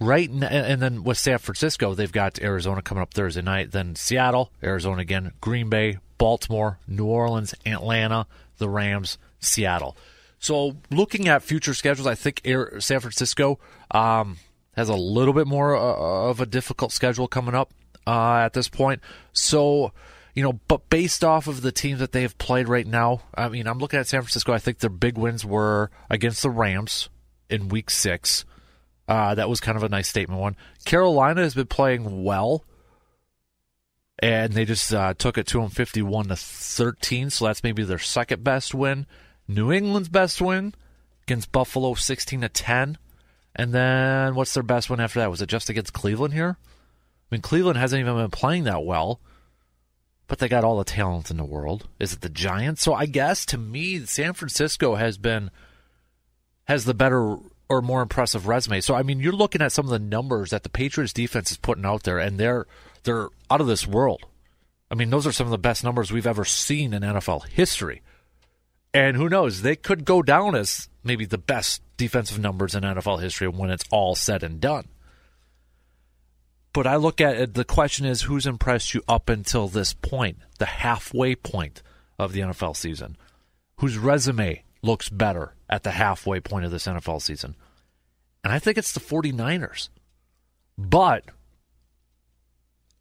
right 0.00 0.30
now, 0.30 0.48
and 0.48 0.80
then 0.80 1.04
with 1.04 1.18
San 1.18 1.38
Francisco, 1.38 1.94
they've 1.94 2.10
got 2.10 2.40
Arizona 2.40 2.82
coming 2.82 3.02
up 3.02 3.14
Thursday 3.14 3.42
night, 3.42 3.70
then 3.72 3.94
Seattle, 3.94 4.50
Arizona 4.62 5.02
again, 5.02 5.32
Green 5.40 5.68
Bay, 5.68 5.98
Baltimore, 6.18 6.78
New 6.88 7.06
Orleans, 7.06 7.54
Atlanta, 7.66 8.26
the 8.58 8.68
Rams, 8.68 9.18
Seattle. 9.40 9.96
So 10.38 10.76
looking 10.90 11.28
at 11.28 11.42
future 11.42 11.74
schedules, 11.74 12.06
I 12.06 12.14
think 12.14 12.42
San 12.78 13.00
Francisco 13.00 13.58
um, 13.90 14.38
has 14.74 14.88
a 14.88 14.94
little 14.94 15.34
bit 15.34 15.46
more 15.46 15.76
uh, 15.76 16.28
of 16.30 16.40
a 16.40 16.46
difficult 16.46 16.92
schedule 16.92 17.28
coming 17.28 17.54
up 17.54 17.72
uh, 18.06 18.36
at 18.36 18.54
this 18.54 18.68
point. 18.68 19.00
So 19.32 19.92
you 20.34 20.42
know, 20.42 20.54
but 20.68 20.88
based 20.88 21.24
off 21.24 21.46
of 21.46 21.62
the 21.62 21.72
teams 21.72 21.98
that 21.98 22.12
they 22.12 22.22
have 22.22 22.38
played 22.38 22.68
right 22.68 22.86
now, 22.86 23.22
I 23.34 23.48
mean, 23.48 23.66
I'm 23.66 23.78
looking 23.78 23.98
at 23.98 24.06
San 24.06 24.22
Francisco. 24.22 24.52
I 24.52 24.58
think 24.58 24.78
their 24.78 24.90
big 24.90 25.18
wins 25.18 25.44
were 25.44 25.90
against 26.08 26.42
the 26.42 26.50
Rams 26.50 27.08
in 27.48 27.68
week 27.68 27.90
six. 27.90 28.44
Uh, 29.08 29.34
that 29.34 29.48
was 29.48 29.60
kind 29.60 29.76
of 29.76 29.82
a 29.82 29.88
nice 29.88 30.08
statement 30.08 30.40
one. 30.40 30.56
Carolina 30.84 31.42
has 31.42 31.54
been 31.54 31.66
playing 31.66 32.22
well, 32.22 32.64
and 34.20 34.52
they 34.52 34.64
just 34.64 34.94
uh, 34.94 35.14
took 35.14 35.36
it 35.36 35.48
to 35.48 35.60
them 35.60 35.68
51 35.68 36.28
to 36.28 36.36
13, 36.36 37.30
so 37.30 37.46
that's 37.46 37.64
maybe 37.64 37.82
their 37.82 37.98
second 37.98 38.44
best 38.44 38.72
win. 38.72 39.06
New 39.50 39.72
England's 39.72 40.08
best 40.08 40.40
win 40.40 40.74
against 41.24 41.50
Buffalo 41.50 41.94
16 41.94 42.42
to 42.42 42.48
10. 42.48 42.98
And 43.56 43.72
then 43.72 44.36
what's 44.36 44.54
their 44.54 44.62
best 44.62 44.88
win 44.88 45.00
after 45.00 45.18
that? 45.18 45.30
Was 45.30 45.42
it 45.42 45.48
just 45.48 45.68
against 45.68 45.92
Cleveland 45.92 46.34
here? 46.34 46.56
I 46.60 47.34
mean, 47.34 47.42
Cleveland 47.42 47.78
hasn't 47.78 48.00
even 48.00 48.16
been 48.16 48.30
playing 48.30 48.64
that 48.64 48.84
well, 48.84 49.20
but 50.28 50.38
they 50.38 50.48
got 50.48 50.62
all 50.62 50.78
the 50.78 50.84
talent 50.84 51.30
in 51.30 51.36
the 51.36 51.44
world. 51.44 51.88
Is 51.98 52.12
it 52.12 52.20
the 52.20 52.28
Giants? 52.28 52.82
So 52.82 52.94
I 52.94 53.06
guess 53.06 53.44
to 53.46 53.58
me, 53.58 54.04
San 54.06 54.34
Francisco 54.34 54.94
has 54.94 55.18
been 55.18 55.50
has 56.64 56.84
the 56.84 56.94
better 56.94 57.36
or 57.68 57.82
more 57.82 58.02
impressive 58.02 58.46
resume. 58.46 58.80
So 58.80 58.94
I 58.94 59.02
mean, 59.02 59.18
you're 59.18 59.32
looking 59.32 59.62
at 59.62 59.72
some 59.72 59.86
of 59.86 59.90
the 59.90 59.98
numbers 59.98 60.50
that 60.50 60.62
the 60.62 60.68
Patriots 60.68 61.12
defense 61.12 61.50
is 61.50 61.56
putting 61.56 61.84
out 61.84 62.04
there, 62.04 62.18
and 62.18 62.38
they're 62.38 62.66
they're 63.02 63.28
out 63.50 63.60
of 63.60 63.66
this 63.66 63.86
world. 63.86 64.22
I 64.92 64.94
mean, 64.94 65.10
those 65.10 65.26
are 65.26 65.32
some 65.32 65.46
of 65.46 65.52
the 65.52 65.58
best 65.58 65.82
numbers 65.82 66.12
we've 66.12 66.26
ever 66.26 66.44
seen 66.44 66.94
in 66.94 67.02
NFL 67.02 67.48
history. 67.48 68.02
And 68.92 69.16
who 69.16 69.28
knows, 69.28 69.62
they 69.62 69.76
could 69.76 70.04
go 70.04 70.22
down 70.22 70.54
as 70.54 70.88
maybe 71.04 71.24
the 71.24 71.38
best 71.38 71.82
defensive 71.96 72.38
numbers 72.38 72.74
in 72.74 72.82
NFL 72.82 73.20
history 73.20 73.48
when 73.48 73.70
it's 73.70 73.84
all 73.90 74.14
said 74.14 74.42
and 74.42 74.60
done. 74.60 74.88
But 76.72 76.86
I 76.86 76.96
look 76.96 77.20
at 77.20 77.36
it, 77.36 77.54
the 77.54 77.64
question 77.64 78.06
is 78.06 78.22
who's 78.22 78.46
impressed 78.46 78.94
you 78.94 79.02
up 79.08 79.28
until 79.28 79.68
this 79.68 79.92
point, 79.92 80.38
the 80.58 80.66
halfway 80.66 81.34
point 81.34 81.82
of 82.18 82.32
the 82.32 82.40
NFL 82.40 82.76
season? 82.76 83.16
Whose 83.76 83.98
resume 83.98 84.62
looks 84.82 85.08
better 85.08 85.54
at 85.68 85.82
the 85.82 85.92
halfway 85.92 86.40
point 86.40 86.64
of 86.64 86.70
this 86.70 86.86
NFL 86.86 87.22
season? 87.22 87.56
And 88.44 88.52
I 88.52 88.58
think 88.58 88.78
it's 88.78 88.92
the 88.92 89.00
49ers. 89.00 89.88
But 90.78 91.24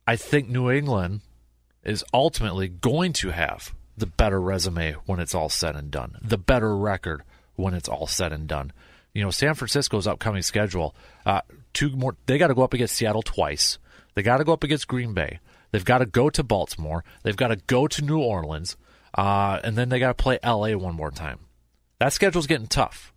I 0.07 0.15
think 0.15 0.49
New 0.49 0.71
England 0.71 1.21
is 1.83 2.03
ultimately 2.13 2.67
going 2.67 3.13
to 3.13 3.29
have 3.29 3.73
the 3.99 4.05
better 4.05 4.39
resume 4.39 4.93
when 5.05 5.19
it's 5.19 5.35
all 5.35 5.49
said 5.49 5.75
and 5.75 5.91
done, 5.91 6.17
the 6.21 6.37
better 6.37 6.75
record 6.75 7.23
when 7.55 7.73
it's 7.73 7.89
all 7.89 8.07
said 8.07 8.31
and 8.31 8.47
done. 8.47 8.71
You 9.13 9.23
know, 9.23 9.31
San 9.31 9.55
Francisco's 9.55 10.07
upcoming 10.07 10.41
schedule, 10.41 10.95
uh, 11.25 11.41
two 11.73 11.89
more. 11.89 12.15
They 12.25 12.37
got 12.37 12.47
to 12.47 12.53
go 12.53 12.63
up 12.63 12.73
against 12.73 12.95
Seattle 12.95 13.21
twice. 13.21 13.77
They 14.15 14.21
got 14.21 14.37
to 14.37 14.43
go 14.43 14.53
up 14.53 14.63
against 14.63 14.87
Green 14.87 15.13
Bay. 15.13 15.39
They've 15.71 15.85
got 15.85 15.99
to 15.99 16.05
go 16.05 16.29
to 16.29 16.43
Baltimore. 16.43 17.03
They've 17.23 17.35
got 17.35 17.49
to 17.49 17.55
go 17.55 17.87
to 17.87 18.01
New 18.01 18.19
Orleans, 18.19 18.77
uh, 19.15 19.59
and 19.63 19.75
then 19.75 19.89
they 19.89 19.99
got 19.99 20.17
to 20.17 20.23
play 20.23 20.39
LA 20.43 20.75
one 20.75 20.95
more 20.95 21.11
time. 21.11 21.39
That 21.99 22.13
schedule's 22.13 22.47
getting 22.47 22.67
tough. 22.67 23.13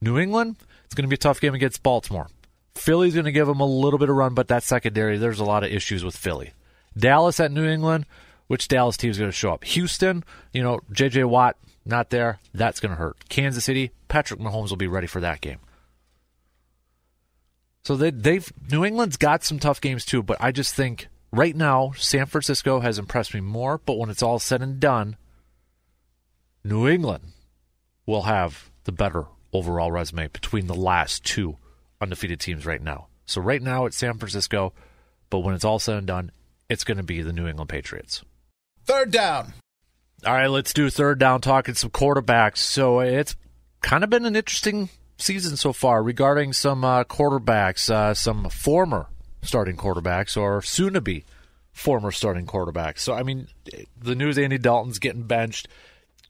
New 0.00 0.18
England, 0.18 0.56
it's 0.84 0.94
going 0.94 1.04
to 1.04 1.08
be 1.08 1.14
a 1.14 1.18
tough 1.18 1.40
game 1.40 1.54
against 1.54 1.82
Baltimore. 1.82 2.28
Philly's 2.74 3.14
going 3.14 3.26
to 3.26 3.32
give 3.32 3.46
them 3.46 3.60
a 3.60 3.66
little 3.66 3.98
bit 3.98 4.08
of 4.08 4.16
run, 4.16 4.34
but 4.34 4.48
that 4.48 4.62
secondary, 4.62 5.18
there's 5.18 5.40
a 5.40 5.44
lot 5.44 5.62
of 5.62 5.70
issues 5.70 6.04
with 6.04 6.16
Philly. 6.16 6.52
Dallas 6.96 7.40
at 7.40 7.52
New 7.52 7.66
England, 7.66 8.06
which 8.46 8.68
Dallas 8.68 8.96
team 8.96 9.10
is 9.10 9.18
going 9.18 9.30
to 9.30 9.36
show 9.36 9.52
up? 9.52 9.64
Houston, 9.64 10.24
you 10.52 10.62
know, 10.62 10.80
J.J. 10.92 11.24
Watt 11.24 11.56
not 11.84 12.10
there. 12.10 12.38
That's 12.54 12.80
going 12.80 12.90
to 12.90 12.96
hurt. 12.96 13.28
Kansas 13.28 13.64
City, 13.64 13.90
Patrick 14.08 14.40
Mahomes 14.40 14.70
will 14.70 14.76
be 14.76 14.86
ready 14.86 15.06
for 15.06 15.20
that 15.20 15.40
game. 15.40 15.58
So 17.84 17.96
they, 17.96 18.10
they've 18.10 18.52
New 18.70 18.84
England's 18.84 19.16
got 19.16 19.42
some 19.42 19.58
tough 19.58 19.80
games 19.80 20.04
too, 20.04 20.22
but 20.22 20.36
I 20.40 20.52
just 20.52 20.74
think 20.74 21.08
right 21.32 21.56
now 21.56 21.92
San 21.96 22.26
Francisco 22.26 22.80
has 22.80 22.98
impressed 22.98 23.34
me 23.34 23.40
more. 23.40 23.78
But 23.78 23.98
when 23.98 24.10
it's 24.10 24.22
all 24.22 24.38
said 24.38 24.62
and 24.62 24.78
done, 24.78 25.16
New 26.62 26.86
England 26.86 27.32
will 28.06 28.22
have 28.22 28.70
the 28.84 28.92
better 28.92 29.26
overall 29.52 29.90
resume 29.90 30.28
between 30.28 30.66
the 30.66 30.74
last 30.74 31.24
two 31.24 31.56
undefeated 32.00 32.40
teams 32.40 32.64
right 32.64 32.82
now. 32.82 33.08
So 33.26 33.40
right 33.40 33.62
now 33.62 33.86
it's 33.86 33.96
San 33.96 34.18
Francisco, 34.18 34.72
but 35.30 35.40
when 35.40 35.54
it's 35.54 35.64
all 35.64 35.78
said 35.78 35.96
and 35.96 36.06
done, 36.06 36.30
it's 36.68 36.84
going 36.84 36.96
to 36.96 37.02
be 37.02 37.20
the 37.22 37.32
New 37.32 37.46
England 37.46 37.68
Patriots. 37.68 38.22
Third 38.84 39.10
down. 39.10 39.54
All 40.24 40.34
right, 40.34 40.46
let's 40.46 40.72
do 40.72 40.88
third 40.90 41.18
down 41.18 41.40
talking 41.40 41.74
some 41.74 41.90
quarterbacks. 41.90 42.58
So 42.58 43.00
it's 43.00 43.36
kind 43.80 44.04
of 44.04 44.10
been 44.10 44.24
an 44.24 44.36
interesting 44.36 44.88
season 45.18 45.56
so 45.56 45.72
far 45.72 46.02
regarding 46.02 46.52
some 46.52 46.84
uh, 46.84 47.04
quarterbacks, 47.04 47.90
uh, 47.90 48.14
some 48.14 48.48
former 48.48 49.08
starting 49.42 49.76
quarterbacks 49.76 50.36
or 50.36 50.62
soon 50.62 50.94
to 50.94 51.00
be 51.00 51.24
former 51.72 52.12
starting 52.12 52.46
quarterbacks. 52.46 53.00
So, 53.00 53.14
I 53.14 53.22
mean, 53.22 53.48
the 53.98 54.14
news 54.14 54.38
Andy 54.38 54.58
Dalton's 54.58 54.98
getting 54.98 55.24
benched. 55.24 55.68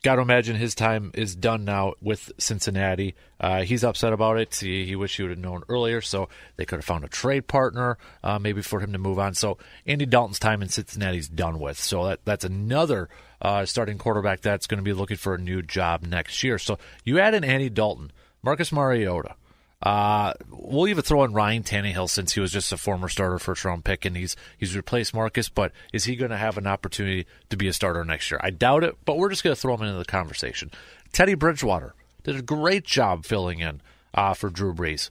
Got 0.02 0.16
to 0.16 0.22
imagine 0.22 0.56
his 0.56 0.74
time 0.74 1.12
is 1.14 1.36
done 1.36 1.64
now 1.64 1.94
with 2.00 2.32
Cincinnati. 2.36 3.14
Uh, 3.38 3.62
he's 3.62 3.84
upset 3.84 4.12
about 4.12 4.36
it. 4.36 4.52
He, 4.52 4.84
he 4.84 4.96
wish 4.96 5.16
he 5.16 5.22
would 5.22 5.30
have 5.30 5.38
known 5.38 5.62
earlier, 5.68 6.00
so 6.00 6.28
they 6.56 6.64
could 6.64 6.78
have 6.78 6.84
found 6.84 7.04
a 7.04 7.08
trade 7.08 7.46
partner, 7.46 7.98
uh, 8.24 8.40
maybe 8.40 8.62
for 8.62 8.80
him 8.80 8.92
to 8.94 8.98
move 8.98 9.20
on. 9.20 9.34
So 9.34 9.58
Andy 9.86 10.04
Dalton's 10.04 10.40
time 10.40 10.60
in 10.60 10.68
Cincinnati's 10.68 11.28
done 11.28 11.60
with. 11.60 11.78
So 11.78 12.06
that 12.06 12.24
that's 12.24 12.44
another 12.44 13.10
uh, 13.40 13.64
starting 13.64 13.96
quarterback 13.96 14.40
that's 14.40 14.66
going 14.66 14.78
to 14.78 14.84
be 14.84 14.92
looking 14.92 15.18
for 15.18 15.36
a 15.36 15.40
new 15.40 15.62
job 15.62 16.02
next 16.02 16.42
year. 16.42 16.58
So 16.58 16.78
you 17.04 17.20
add 17.20 17.34
in 17.34 17.44
Andy 17.44 17.70
Dalton, 17.70 18.10
Marcus 18.42 18.72
Mariota, 18.72 19.36
uh, 19.82 20.32
we'll 20.48 20.86
even 20.86 21.02
throw 21.02 21.24
in 21.24 21.32
Ryan 21.32 21.64
Tannehill 21.64 22.08
since 22.08 22.32
he 22.32 22.40
was 22.40 22.52
just 22.52 22.72
a 22.72 22.76
former 22.76 23.08
starter 23.08 23.40
first 23.40 23.64
round 23.64 23.84
pick 23.84 24.04
and 24.04 24.16
he's 24.16 24.36
he's 24.56 24.76
replaced 24.76 25.12
Marcus, 25.12 25.48
but 25.48 25.72
is 25.92 26.04
he 26.04 26.14
going 26.14 26.30
to 26.30 26.36
have 26.36 26.56
an 26.56 26.68
opportunity 26.68 27.26
to 27.50 27.56
be 27.56 27.66
a 27.66 27.72
starter 27.72 28.04
next 28.04 28.30
year? 28.30 28.40
I 28.42 28.50
doubt 28.50 28.84
it, 28.84 28.96
but 29.04 29.18
we're 29.18 29.30
just 29.30 29.42
going 29.42 29.56
to 29.56 29.60
throw 29.60 29.74
him 29.74 29.82
into 29.82 29.98
the 29.98 30.04
conversation. 30.04 30.70
Teddy 31.12 31.34
Bridgewater 31.34 31.94
did 32.22 32.36
a 32.36 32.42
great 32.42 32.84
job 32.84 33.24
filling 33.24 33.58
in 33.58 33.80
uh, 34.14 34.34
for 34.34 34.50
Drew 34.50 34.72
Brees. 34.72 35.10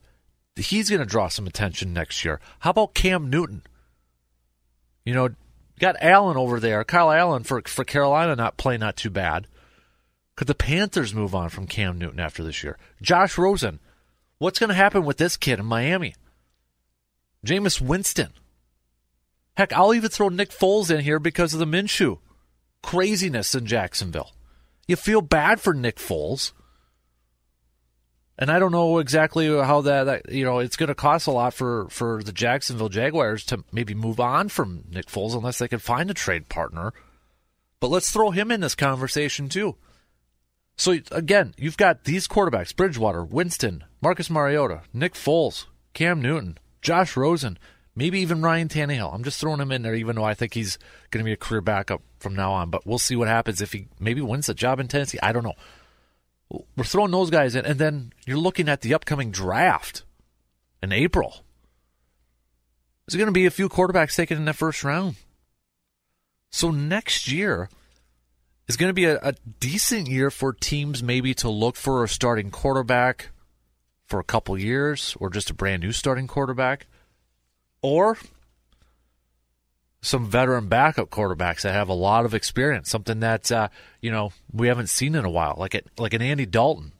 He's 0.55 0.89
going 0.89 1.01
to 1.01 1.05
draw 1.05 1.27
some 1.27 1.47
attention 1.47 1.91
next 1.91 2.23
year. 2.23 2.39
How 2.59 2.69
about 2.69 2.93
Cam 2.93 3.29
Newton? 3.29 3.63
You 5.03 5.13
know, 5.13 5.29
got 5.79 5.97
Allen 5.99 6.37
over 6.37 6.61
there, 6.61 6.85
Kyle 6.85 7.11
Allen 7.11 7.43
for 7.43 7.61
for 7.65 7.83
Carolina 7.83 8.37
not 8.37 8.55
playing 8.55 8.79
not 8.79 8.95
too 8.95 9.09
bad. 9.09 9.47
Could 10.37 10.47
the 10.47 10.55
Panthers 10.55 11.13
move 11.13 11.35
on 11.35 11.49
from 11.49 11.67
Cam 11.67 11.97
Newton 11.97 12.21
after 12.21 12.41
this 12.41 12.63
year? 12.63 12.77
Josh 13.01 13.37
Rosen 13.37 13.81
What's 14.41 14.57
going 14.57 14.69
to 14.69 14.73
happen 14.73 15.05
with 15.05 15.17
this 15.17 15.37
kid 15.37 15.59
in 15.59 15.67
Miami? 15.67 16.15
Jameis 17.45 17.79
Winston. 17.79 18.33
Heck, 19.55 19.71
I'll 19.71 19.93
even 19.93 20.09
throw 20.09 20.29
Nick 20.29 20.49
Foles 20.49 20.89
in 20.89 21.01
here 21.01 21.19
because 21.19 21.53
of 21.53 21.59
the 21.59 21.67
Minshew 21.67 22.17
craziness 22.81 23.53
in 23.53 23.67
Jacksonville. 23.67 24.31
You 24.87 24.95
feel 24.95 25.21
bad 25.21 25.61
for 25.61 25.75
Nick 25.75 25.97
Foles. 25.97 26.53
And 28.35 28.49
I 28.49 28.57
don't 28.57 28.71
know 28.71 28.97
exactly 28.97 29.45
how 29.45 29.81
that, 29.81 30.31
you 30.33 30.43
know, 30.43 30.57
it's 30.57 30.75
going 30.75 30.87
to 30.87 30.95
cost 30.95 31.27
a 31.27 31.31
lot 31.31 31.53
for, 31.53 31.87
for 31.89 32.23
the 32.23 32.33
Jacksonville 32.33 32.89
Jaguars 32.89 33.45
to 33.45 33.63
maybe 33.71 33.93
move 33.93 34.19
on 34.19 34.49
from 34.49 34.85
Nick 34.89 35.05
Foles 35.05 35.35
unless 35.35 35.59
they 35.59 35.67
can 35.67 35.77
find 35.77 36.09
a 36.09 36.15
trade 36.15 36.49
partner. 36.49 36.93
But 37.79 37.91
let's 37.91 38.09
throw 38.09 38.31
him 38.31 38.49
in 38.49 38.61
this 38.61 38.73
conversation 38.73 39.49
too. 39.49 39.75
So 40.81 40.97
again, 41.11 41.53
you've 41.59 41.77
got 41.77 42.05
these 42.05 42.27
quarterbacks: 42.27 42.75
Bridgewater, 42.75 43.23
Winston, 43.23 43.83
Marcus 44.01 44.31
Mariota, 44.31 44.81
Nick 44.91 45.13
Foles, 45.13 45.67
Cam 45.93 46.23
Newton, 46.23 46.57
Josh 46.81 47.15
Rosen, 47.15 47.59
maybe 47.95 48.19
even 48.19 48.41
Ryan 48.41 48.67
Tannehill. 48.67 49.13
I'm 49.13 49.23
just 49.23 49.39
throwing 49.39 49.59
him 49.59 49.71
in 49.71 49.83
there, 49.83 49.93
even 49.93 50.15
though 50.15 50.23
I 50.23 50.33
think 50.33 50.55
he's 50.55 50.79
going 51.11 51.23
to 51.23 51.29
be 51.29 51.33
a 51.33 51.37
career 51.37 51.61
backup 51.61 52.01
from 52.17 52.35
now 52.35 52.51
on. 52.53 52.71
But 52.71 52.87
we'll 52.87 52.97
see 52.97 53.15
what 53.15 53.27
happens 53.27 53.61
if 53.61 53.73
he 53.73 53.89
maybe 53.99 54.21
wins 54.21 54.47
the 54.47 54.55
job 54.55 54.79
in 54.79 54.87
Tennessee. 54.87 55.19
I 55.21 55.31
don't 55.31 55.43
know. 55.43 55.53
We're 56.75 56.83
throwing 56.83 57.11
those 57.11 57.29
guys 57.29 57.53
in, 57.53 57.63
and 57.63 57.77
then 57.77 58.11
you're 58.25 58.37
looking 58.39 58.67
at 58.67 58.81
the 58.81 58.95
upcoming 58.95 59.29
draft 59.29 60.03
in 60.81 60.91
April. 60.91 61.43
There's 63.05 63.17
going 63.17 63.27
to 63.27 63.31
be 63.31 63.45
a 63.45 63.51
few 63.51 63.69
quarterbacks 63.69 64.15
taken 64.15 64.35
in 64.35 64.45
that 64.45 64.55
first 64.55 64.83
round. 64.83 65.17
So 66.49 66.71
next 66.71 67.31
year 67.31 67.69
is 68.71 68.77
going 68.77 68.89
to 68.89 68.93
be 68.93 69.03
a, 69.03 69.19
a 69.21 69.33
decent 69.59 70.07
year 70.07 70.31
for 70.31 70.53
teams 70.53 71.03
maybe 71.03 71.33
to 71.33 71.49
look 71.49 71.75
for 71.75 72.05
a 72.05 72.07
starting 72.07 72.49
quarterback 72.49 73.31
for 74.05 74.17
a 74.17 74.23
couple 74.23 74.57
years 74.57 75.17
or 75.19 75.29
just 75.29 75.49
a 75.49 75.53
brand 75.53 75.83
new 75.83 75.91
starting 75.91 76.25
quarterback 76.25 76.87
or 77.81 78.17
some 80.01 80.25
veteran 80.25 80.69
backup 80.69 81.09
quarterbacks 81.09 81.63
that 81.63 81.73
have 81.73 81.89
a 81.89 81.93
lot 81.93 82.23
of 82.23 82.33
experience, 82.33 82.89
something 82.89 83.19
that 83.19 83.51
uh, 83.51 83.67
you 83.99 84.09
know 84.09 84.31
we 84.53 84.69
haven't 84.69 84.87
seen 84.87 85.15
in 85.15 85.25
a 85.25 85.29
while, 85.29 85.55
like 85.57 85.75
it, 85.75 85.87
like 85.97 86.13
an 86.13 86.21
Andy 86.21 86.45
Dalton. 86.45 86.93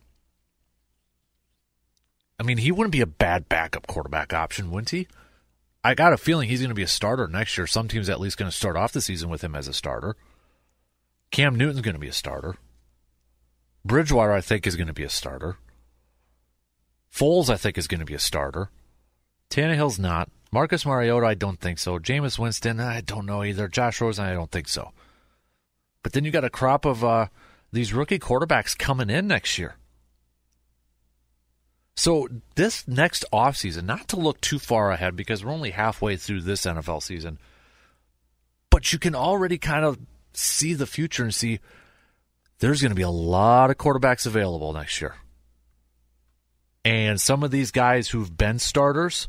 I 2.38 2.44
mean, 2.44 2.58
he 2.58 2.72
wouldn't 2.72 2.92
be 2.92 3.02
a 3.02 3.08
bad 3.08 3.48
backup 3.48 3.88
quarterback 3.88 4.34
option, 4.34 4.72
wouldn't 4.72 4.90
he? 4.90 5.08
I 5.86 5.96
got 5.96 6.12
a 6.12 6.18
feeling 6.18 6.50
he's 6.50 6.60
going 6.60 6.70
to 6.70 6.76
be 6.76 6.84
a 6.84 6.88
starter 6.88 7.30
next 7.30 7.58
year. 7.58 7.66
Some 7.66 7.88
teams 7.88 8.10
at 8.10 8.20
least 8.20 8.38
going 8.38 8.52
to 8.52 8.56
start 8.56 8.76
off 8.76 8.92
the 8.92 9.00
season 9.00 9.30
with 9.30 9.42
him 9.42 9.56
as 9.56 9.70
a 9.70 9.74
starter. 9.74 10.18
Cam 11.32 11.56
Newton's 11.56 11.82
going 11.82 11.96
to 11.96 12.00
be 12.00 12.08
a 12.08 12.14
starter. 12.14 12.56
Bridgewater, 13.84 14.32
I 14.32 14.42
think, 14.42 14.68
is 14.68 14.76
going 14.76 14.88
to 14.88 14.94
be 14.94 15.04
a 15.04 15.10
starter. 15.10 15.58
Foles, 17.14 17.50
I 17.50 17.58
think, 17.58 17.78
is 17.78 17.88
going 17.88 18.00
to 18.00 18.06
be 18.06 18.14
a 18.14 18.20
starter. 18.20 18.70
Tannehill's 19.50 20.00
not. 20.00 20.30
Marcus 20.52 20.86
Mariota, 20.86 21.26
I 21.26 21.34
don't 21.34 21.60
think 21.60 21.80
so. 21.80 21.98
Jameis 21.98 22.38
Winston, 22.38 22.80
I 22.80 23.02
don't 23.02 23.26
know 23.26 23.44
either. 23.44 23.68
Josh 23.68 24.02
Rosen, 24.02 24.26
I 24.26 24.34
don't 24.34 24.52
think 24.52 24.68
so. 24.68 24.92
But 26.04 26.14
then 26.14 26.26
you 26.26 26.32
got 26.32 26.44
a 26.44 26.50
crop 26.50 26.86
of 26.86 27.04
uh, 27.04 27.28
these 27.72 27.94
rookie 27.94 28.20
quarterbacks 28.20 28.78
coming 28.78 29.10
in 29.10 29.28
next 29.28 29.58
year. 29.58 29.76
So 31.96 32.28
this 32.56 32.88
next 32.88 33.26
offseason, 33.32 33.84
not 33.84 34.08
to 34.10 34.16
look 34.18 34.42
too 34.42 34.60
far 34.60 34.92
ahead 34.92 35.16
because 35.16 35.44
we're 35.44 35.52
only 35.52 35.72
halfway 35.72 36.18
through 36.18 36.42
this 36.42 36.66
NFL 36.66 37.04
season, 37.04 37.38
but 38.70 38.92
you 38.92 39.00
can 39.00 39.16
already 39.16 39.58
kind 39.58 39.86
of 39.86 40.00
see 40.34 40.74
the 40.74 40.88
future 40.88 41.24
and 41.24 41.34
see 41.34 41.60
there's 42.60 42.82
going 42.82 42.92
to 42.92 42.96
be 42.96 43.02
a 43.02 43.10
lot 43.10 43.70
of 43.70 43.78
quarterbacks 43.78 44.26
available 44.26 44.72
next 44.74 45.02
year. 45.02 45.16
And 46.84 47.20
some 47.20 47.44
of 47.44 47.52
these 47.52 47.72
guys 47.72 48.10
who've 48.10 48.36
been 48.36 48.60
starters, 48.60 49.28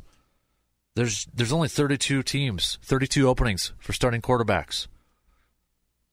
there's 0.94 1.26
there's 1.34 1.52
only 1.52 1.68
32 1.68 2.22
teams, 2.22 2.78
32 2.82 3.28
openings 3.28 3.72
for 3.78 3.92
starting 3.92 4.22
quarterbacks. 4.22 4.86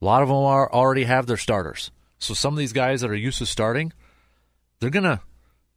A 0.01 0.05
lot 0.05 0.22
of 0.22 0.29
them 0.29 0.38
are, 0.38 0.72
already 0.72 1.03
have 1.03 1.27
their 1.27 1.38
starters. 1.38 1.91
So 2.19 2.34
some 2.34 2.53
of 2.53 2.58
these 2.58 2.74
guys 2.74 3.01
that 3.01 3.10
are 3.10 3.15
used 3.15 3.39
to 3.39 3.46
starting, 3.46 3.93
they're 4.79 4.89
gonna 4.89 5.22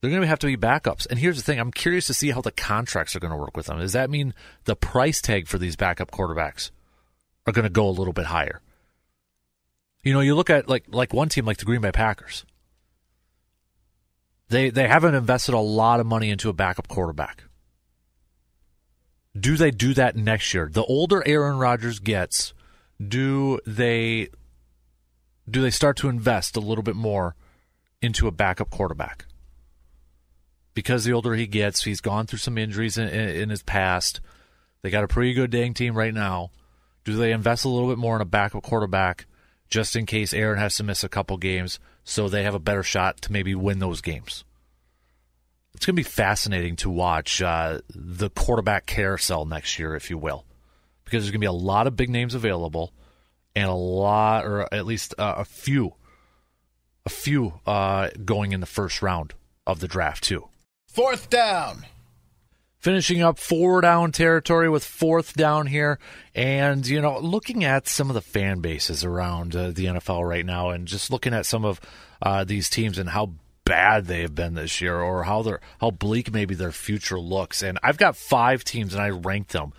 they're 0.01 0.11
gonna 0.11 0.27
have 0.27 0.41
to 0.41 0.47
be 0.47 0.57
backups. 0.57 1.07
And 1.09 1.19
here's 1.19 1.37
the 1.37 1.43
thing: 1.43 1.59
I'm 1.59 1.73
curious 1.73 2.07
to 2.09 2.15
see 2.15 2.31
how 2.31 2.41
the 2.41 2.53
contracts 2.53 3.15
are 3.15 3.21
going 3.21 3.33
to 3.33 3.37
work 3.37 3.57
with 3.57 3.67
them. 3.67 3.79
Does 3.79 3.93
that 3.93 4.11
mean 4.11 4.35
the 4.65 4.77
price 4.77 5.21
tag 5.21 5.47
for 5.47 5.59
these 5.59 5.77
backup 5.77 6.11
quarterbacks 6.11 6.71
are 7.47 7.53
going 7.53 7.65
to 7.65 7.71
go 7.71 7.89
a 7.89 7.91
little 7.91 8.13
bit 8.13 8.27
higher? 8.27 8.61
You 10.03 10.13
know, 10.13 10.21
you 10.21 10.35
look 10.35 10.51
at 10.51 10.69
like 10.69 10.85
like 10.89 11.13
one 11.13 11.29
team 11.29 11.45
like 11.45 11.59
the 11.59 11.65
Green 11.65 11.81
Bay 11.81 11.93
Packers. 11.93 12.45
They 14.49 14.71
they 14.71 14.89
haven't 14.89 15.15
invested 15.15 15.55
a 15.55 15.61
lot 15.61 16.01
of 16.01 16.07
money 16.07 16.31
into 16.31 16.49
a 16.49 16.53
backup 16.53 16.89
quarterback. 16.89 17.45
Do 19.39 19.57
they 19.57 19.71
do 19.71 19.95
that 19.95 20.17
next 20.17 20.53
year? 20.53 20.69
The 20.71 20.85
older 20.85 21.23
Aaron 21.27 21.57
Rodgers 21.57 22.01
gets, 22.01 22.53
do 23.01 23.61
they 23.67 24.29
do 25.49 25.63
they 25.63 25.71
start 25.71 25.97
to 25.99 26.09
invest 26.09 26.57
a 26.57 26.61
little 26.61 26.85
bit 26.85 26.97
more 26.97 27.35
into 28.01 28.27
a 28.27 28.33
backup 28.33 28.71
quarterback? 28.71 29.27
Because 30.75 31.05
the 31.05 31.13
older 31.13 31.35
he 31.35 31.47
gets, 31.47 31.85
he's 31.85 32.01
gone 32.01 32.27
through 32.27 32.39
some 32.39 32.59
injuries 32.59 32.99
in, 32.99 33.09
in, 33.09 33.29
in 33.29 33.49
his 33.51 33.63
past. 33.63 34.21
They 34.83 34.91
got 34.91 35.05
a 35.05 35.09
pretty 35.09 35.35
good 35.35 35.51
dang 35.51 35.75
team 35.75 35.95
right 35.95 36.15
now. 36.15 36.51
Do 37.05 37.15
they 37.17 37.33
invest 37.33 37.65
a 37.65 37.69
little 37.69 37.89
bit 37.89 37.99
more 37.99 38.17
in 38.17 38.23
a 38.23 38.27
backup 38.27 38.63
quarterback 38.63 39.27
just 39.73 39.97
in 39.97 40.05
case 40.05 40.35
Aaron 40.35 40.59
has 40.59 40.77
to 40.77 40.85
miss 40.85 41.03
a 41.03 41.09
couple 41.09 41.39
games 41.39 41.81
so 42.05 42.29
they 42.29 42.43
have 42.43 42.55
a 42.55 42.61
better 42.61 42.83
shot 42.83 43.23
to 43.23 43.33
maybe 43.33 43.55
win 43.55 43.79
those 43.79 44.03
games? 44.03 44.45
It's 45.75 45.87
going 45.87 45.97
to 45.97 46.01
be 46.01 46.09
fascinating 46.09 46.77
to 46.77 46.91
watch 46.91 47.41
uh, 47.41 47.81
the 47.89 48.29
quarterback 48.29 48.85
carousel 48.85 49.47
next 49.47 49.79
year, 49.79 49.97
if 49.97 50.11
you 50.11 50.19
will, 50.19 50.45
because 51.05 51.25
there's 51.25 51.31
going 51.31 51.41
to 51.41 51.45
be 51.45 51.47
a 51.47 51.53
lot 51.53 51.87
of 51.87 51.97
big 51.97 52.11
names 52.11 52.35
available 52.35 52.93
and 53.57 53.71
a 53.71 53.75
lot, 53.75 54.45
or 54.45 54.73
at 54.73 54.85
least 54.85 55.15
uh, 55.19 55.37
a 55.39 55.45
few, 55.47 55.95
a 57.07 57.09
few 57.09 57.55
uh, 57.67 58.11
going 58.27 58.53
in 58.53 58.61
the 58.61 58.67
first 58.67 59.01
round 59.01 59.33
of 59.67 59.81
the 59.81 59.89
draft 59.89 60.23
too. 60.23 60.49
Fourth 60.87 61.31
down. 61.31 61.87
Finishing 62.83 63.23
up 63.23 63.39
four 63.39 63.81
down 63.81 64.11
territory 64.11 64.69
with 64.69 64.85
fourth 64.85 65.35
down 65.35 65.69
here, 65.69 66.01
and 66.35 66.85
you 66.85 67.01
know, 67.01 67.17
looking 67.21 67.63
at 67.63 67.87
some 67.87 68.11
of 68.11 68.15
the 68.15 68.21
fan 68.21 68.59
bases 68.59 69.05
around 69.05 69.55
uh, 69.55 69.71
the 69.71 69.85
NFL 69.85 70.29
right 70.29 70.45
now, 70.45 70.71
and 70.71 70.89
just 70.89 71.09
looking 71.09 71.33
at 71.33 71.47
some 71.47 71.65
of 71.65 71.81
uh, 72.21 72.43
these 72.43 72.69
teams 72.69 72.99
and 72.99 73.11
how 73.11 73.35
bad 73.65 74.07
they 74.07 74.23
have 74.23 74.35
been 74.35 74.55
this 74.55 74.81
year, 74.81 75.01
or 75.01 75.23
how 75.23 75.43
they 75.43 75.53
how 75.81 75.93
bleak 75.93 76.33
maybe 76.33 76.57
their 76.57 76.73
future 76.73 77.21
looks. 77.21 77.63
And 77.63 77.79
I've 77.85 77.99
got 77.99 78.17
five 78.17 78.65
teams, 78.65 78.95
and 78.95 79.03
I 79.03 79.11
ranked 79.11 79.53
them 79.53 79.73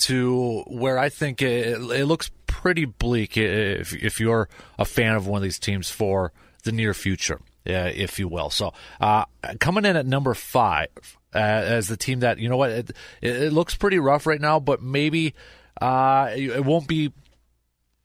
to 0.00 0.62
where 0.66 0.98
I 0.98 1.08
think 1.08 1.40
it, 1.40 1.78
it 1.78 2.04
looks 2.04 2.30
pretty 2.46 2.84
bleak 2.84 3.38
if 3.38 3.94
if 3.94 4.20
you're 4.20 4.50
a 4.78 4.84
fan 4.84 5.14
of 5.14 5.26
one 5.26 5.38
of 5.38 5.42
these 5.44 5.58
teams 5.58 5.88
for 5.88 6.30
the 6.64 6.72
near 6.72 6.92
future, 6.92 7.40
uh, 7.74 7.92
if 7.94 8.18
you 8.18 8.28
will. 8.28 8.50
So 8.50 8.72
uh, 9.00 9.24
coming 9.58 9.84
in 9.84 9.96
at 9.96 10.06
number 10.06 10.34
five 10.34 10.88
uh, 11.34 11.38
as 11.38 11.88
the 11.88 11.96
team 11.96 12.20
that 12.20 12.38
you 12.38 12.48
know 12.48 12.56
what 12.56 12.70
it, 12.70 12.90
it, 13.20 13.52
looks 13.52 13.74
pretty 13.74 13.98
rough 13.98 14.26
right 14.26 14.40
now, 14.40 14.60
but 14.60 14.82
maybe 14.82 15.34
uh, 15.80 16.30
it 16.34 16.64
won't 16.64 16.88
be 16.88 17.12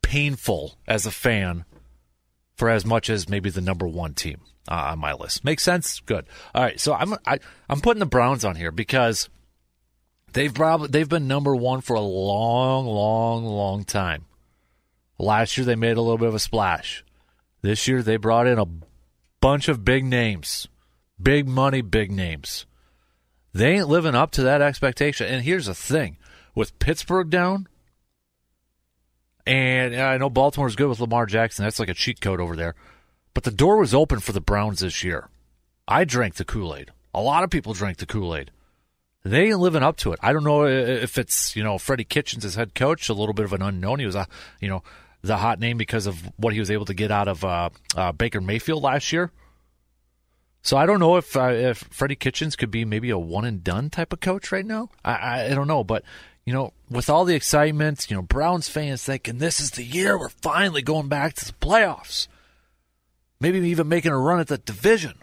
painful 0.02 0.78
as 0.86 1.06
a 1.06 1.10
fan 1.10 1.64
for 2.56 2.70
as 2.70 2.86
much 2.86 3.10
as 3.10 3.28
maybe 3.28 3.50
the 3.50 3.60
number 3.60 3.86
one 3.86 4.14
team 4.14 4.40
uh, 4.68 4.90
on 4.90 4.98
my 4.98 5.12
list. 5.12 5.44
Makes 5.44 5.62
sense? 5.62 6.00
Good. 6.00 6.26
All 6.54 6.62
right, 6.62 6.80
so 6.80 6.94
I'm 6.94 7.12
I, 7.12 7.34
am 7.34 7.38
i 7.68 7.72
am 7.72 7.80
putting 7.80 8.00
the 8.00 8.06
Browns 8.06 8.44
on 8.44 8.56
here 8.56 8.70
because 8.70 9.28
They've 10.36 10.52
probably 10.52 10.88
they've 10.88 11.08
been 11.08 11.28
number 11.28 11.56
one 11.56 11.80
for 11.80 11.96
a 11.96 12.00
long, 12.00 12.84
long, 12.84 13.46
long 13.46 13.84
time. 13.84 14.26
Last 15.18 15.56
year 15.56 15.64
they 15.64 15.76
made 15.76 15.96
a 15.96 16.02
little 16.02 16.18
bit 16.18 16.28
of 16.28 16.34
a 16.34 16.38
splash. 16.38 17.02
This 17.62 17.88
year 17.88 18.02
they 18.02 18.18
brought 18.18 18.46
in 18.46 18.58
a 18.58 18.66
bunch 19.40 19.68
of 19.68 19.84
big 19.84 20.04
names, 20.04 20.68
big 21.20 21.46
money, 21.46 21.82
big 21.82 22.10
names. 22.10 22.66
They 23.52 23.74
ain't 23.74 23.88
living 23.88 24.14
up 24.14 24.30
to 24.32 24.42
that 24.42 24.60
expectation. 24.60 25.26
And 25.26 25.44
here's 25.44 25.66
the 25.66 25.74
thing: 25.74 26.18
with 26.54 26.78
Pittsburgh 26.78 27.30
down, 27.30 27.68
and 29.46 29.96
I 29.96 30.18
know 30.18 30.30
Baltimore's 30.30 30.76
good 30.76 30.88
with 30.88 31.00
Lamar 31.00 31.26
Jackson. 31.26 31.64
That's 31.64 31.80
like 31.80 31.88
a 31.88 31.94
cheat 31.94 32.20
code 32.20 32.40
over 32.40 32.56
there. 32.56 32.74
But 33.34 33.44
the 33.44 33.50
door 33.50 33.78
was 33.78 33.94
open 33.94 34.20
for 34.20 34.32
the 34.32 34.40
Browns 34.40 34.80
this 34.80 35.04
year. 35.04 35.28
I 35.86 36.04
drank 36.04 36.34
the 36.34 36.44
Kool 36.44 36.74
Aid. 36.74 36.90
A 37.14 37.20
lot 37.20 37.44
of 37.44 37.50
people 37.50 37.72
drank 37.72 37.98
the 37.98 38.06
Kool 38.06 38.34
Aid 38.34 38.50
they 39.26 39.48
ain't 39.48 39.58
living 39.58 39.82
up 39.82 39.96
to 39.98 40.12
it. 40.12 40.20
I 40.22 40.32
don't 40.32 40.44
know 40.44 40.66
if 40.66 41.18
it's 41.18 41.56
you 41.56 41.64
know 41.64 41.78
Freddie 41.78 42.04
Kitchens 42.04 42.44
as 42.44 42.54
head 42.54 42.74
coach, 42.74 43.08
a 43.08 43.14
little 43.14 43.34
bit 43.34 43.44
of 43.44 43.52
an 43.52 43.62
unknown. 43.62 43.98
He 43.98 44.06
was 44.06 44.14
a 44.14 44.26
you 44.60 44.68
know 44.68 44.82
the 45.26 45.36
hot 45.36 45.58
name 45.58 45.76
because 45.76 46.06
of 46.06 46.20
what 46.36 46.52
he 46.52 46.60
was 46.60 46.70
able 46.70 46.86
to 46.86 46.94
get 46.94 47.10
out 47.10 47.28
of 47.28 47.44
uh, 47.44 47.70
uh, 47.94 48.12
Baker 48.12 48.40
Mayfield 48.40 48.82
last 48.82 49.12
year. 49.12 49.30
So 50.62 50.76
I 50.76 50.86
don't 50.86 50.98
know 50.98 51.16
if 51.16 51.36
uh, 51.36 51.50
if 51.50 51.78
Freddie 51.78 52.16
Kitchens 52.16 52.56
could 52.56 52.70
be 52.70 52.84
maybe 52.84 53.10
a 53.10 53.18
one 53.18 53.44
and 53.44 53.62
done 53.62 53.88
type 53.88 54.12
of 54.12 54.20
coach 54.20 54.50
right 54.50 54.66
now. 54.66 54.90
I, 55.04 55.12
I, 55.12 55.44
I 55.46 55.54
don't 55.54 55.68
know, 55.68 55.84
but 55.84 56.02
you 56.44 56.52
know 56.52 56.72
with 56.90 57.08
all 57.08 57.24
the 57.24 57.36
excitement, 57.36 58.10
you 58.10 58.16
know 58.16 58.22
Browns 58.22 58.68
fans 58.68 59.04
thinking 59.04 59.38
this 59.38 59.60
is 59.60 59.70
the 59.70 59.84
year 59.84 60.18
we're 60.18 60.28
finally 60.28 60.82
going 60.82 61.08
back 61.08 61.34
to 61.34 61.44
the 61.44 61.52
playoffs. 61.52 62.26
Maybe 63.40 63.58
even 63.68 63.88
making 63.88 64.12
a 64.12 64.18
run 64.18 64.40
at 64.40 64.48
the 64.48 64.58
division, 64.58 65.14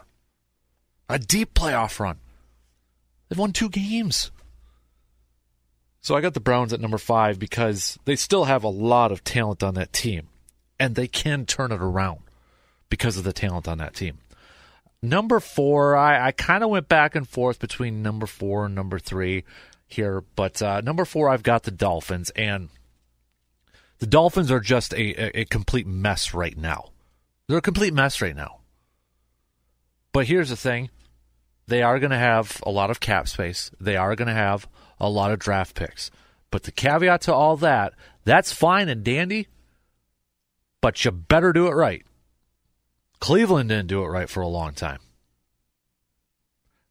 a 1.10 1.18
deep 1.18 1.52
playoff 1.52 2.00
run. 2.00 2.20
They've 3.28 3.38
won 3.38 3.52
two 3.52 3.68
games. 3.68 4.30
So 6.04 6.14
I 6.14 6.20
got 6.20 6.34
the 6.34 6.40
Browns 6.40 6.74
at 6.74 6.82
number 6.82 6.98
five 6.98 7.38
because 7.38 7.98
they 8.04 8.14
still 8.14 8.44
have 8.44 8.62
a 8.62 8.68
lot 8.68 9.10
of 9.10 9.24
talent 9.24 9.62
on 9.62 9.72
that 9.74 9.94
team. 9.94 10.28
And 10.78 10.96
they 10.96 11.08
can 11.08 11.46
turn 11.46 11.72
it 11.72 11.80
around 11.80 12.18
because 12.90 13.16
of 13.16 13.24
the 13.24 13.32
talent 13.32 13.66
on 13.66 13.78
that 13.78 13.94
team. 13.94 14.18
Number 15.00 15.40
four, 15.40 15.96
I, 15.96 16.26
I 16.26 16.32
kind 16.32 16.62
of 16.62 16.68
went 16.68 16.90
back 16.90 17.14
and 17.14 17.26
forth 17.26 17.58
between 17.58 18.02
number 18.02 18.26
four 18.26 18.66
and 18.66 18.74
number 18.74 18.98
three 18.98 19.44
here. 19.86 20.22
But 20.36 20.60
uh, 20.60 20.82
number 20.82 21.06
four, 21.06 21.30
I've 21.30 21.42
got 21.42 21.62
the 21.62 21.70
Dolphins. 21.70 22.28
And 22.36 22.68
the 23.98 24.06
Dolphins 24.06 24.50
are 24.50 24.60
just 24.60 24.92
a, 24.92 25.38
a, 25.38 25.40
a 25.40 25.44
complete 25.46 25.86
mess 25.86 26.34
right 26.34 26.58
now. 26.58 26.90
They're 27.48 27.56
a 27.56 27.62
complete 27.62 27.94
mess 27.94 28.20
right 28.20 28.36
now. 28.36 28.58
But 30.12 30.26
here's 30.26 30.50
the 30.50 30.56
thing 30.56 30.90
they 31.66 31.80
are 31.80 31.98
going 31.98 32.10
to 32.10 32.18
have 32.18 32.60
a 32.66 32.70
lot 32.70 32.90
of 32.90 33.00
cap 33.00 33.26
space. 33.26 33.70
They 33.80 33.96
are 33.96 34.14
going 34.14 34.28
to 34.28 34.34
have 34.34 34.68
a 34.98 35.08
lot 35.08 35.32
of 35.32 35.38
draft 35.38 35.74
picks. 35.74 36.10
But 36.50 36.64
the 36.64 36.72
caveat 36.72 37.22
to 37.22 37.34
all 37.34 37.56
that, 37.58 37.94
that's 38.24 38.52
fine 38.52 38.88
and 38.88 39.02
dandy, 39.02 39.48
but 40.80 41.04
you 41.04 41.10
better 41.10 41.52
do 41.52 41.66
it 41.66 41.72
right. 41.72 42.04
Cleveland 43.20 43.70
didn't 43.70 43.88
do 43.88 44.02
it 44.02 44.08
right 44.08 44.28
for 44.28 44.40
a 44.40 44.48
long 44.48 44.74
time. 44.74 45.00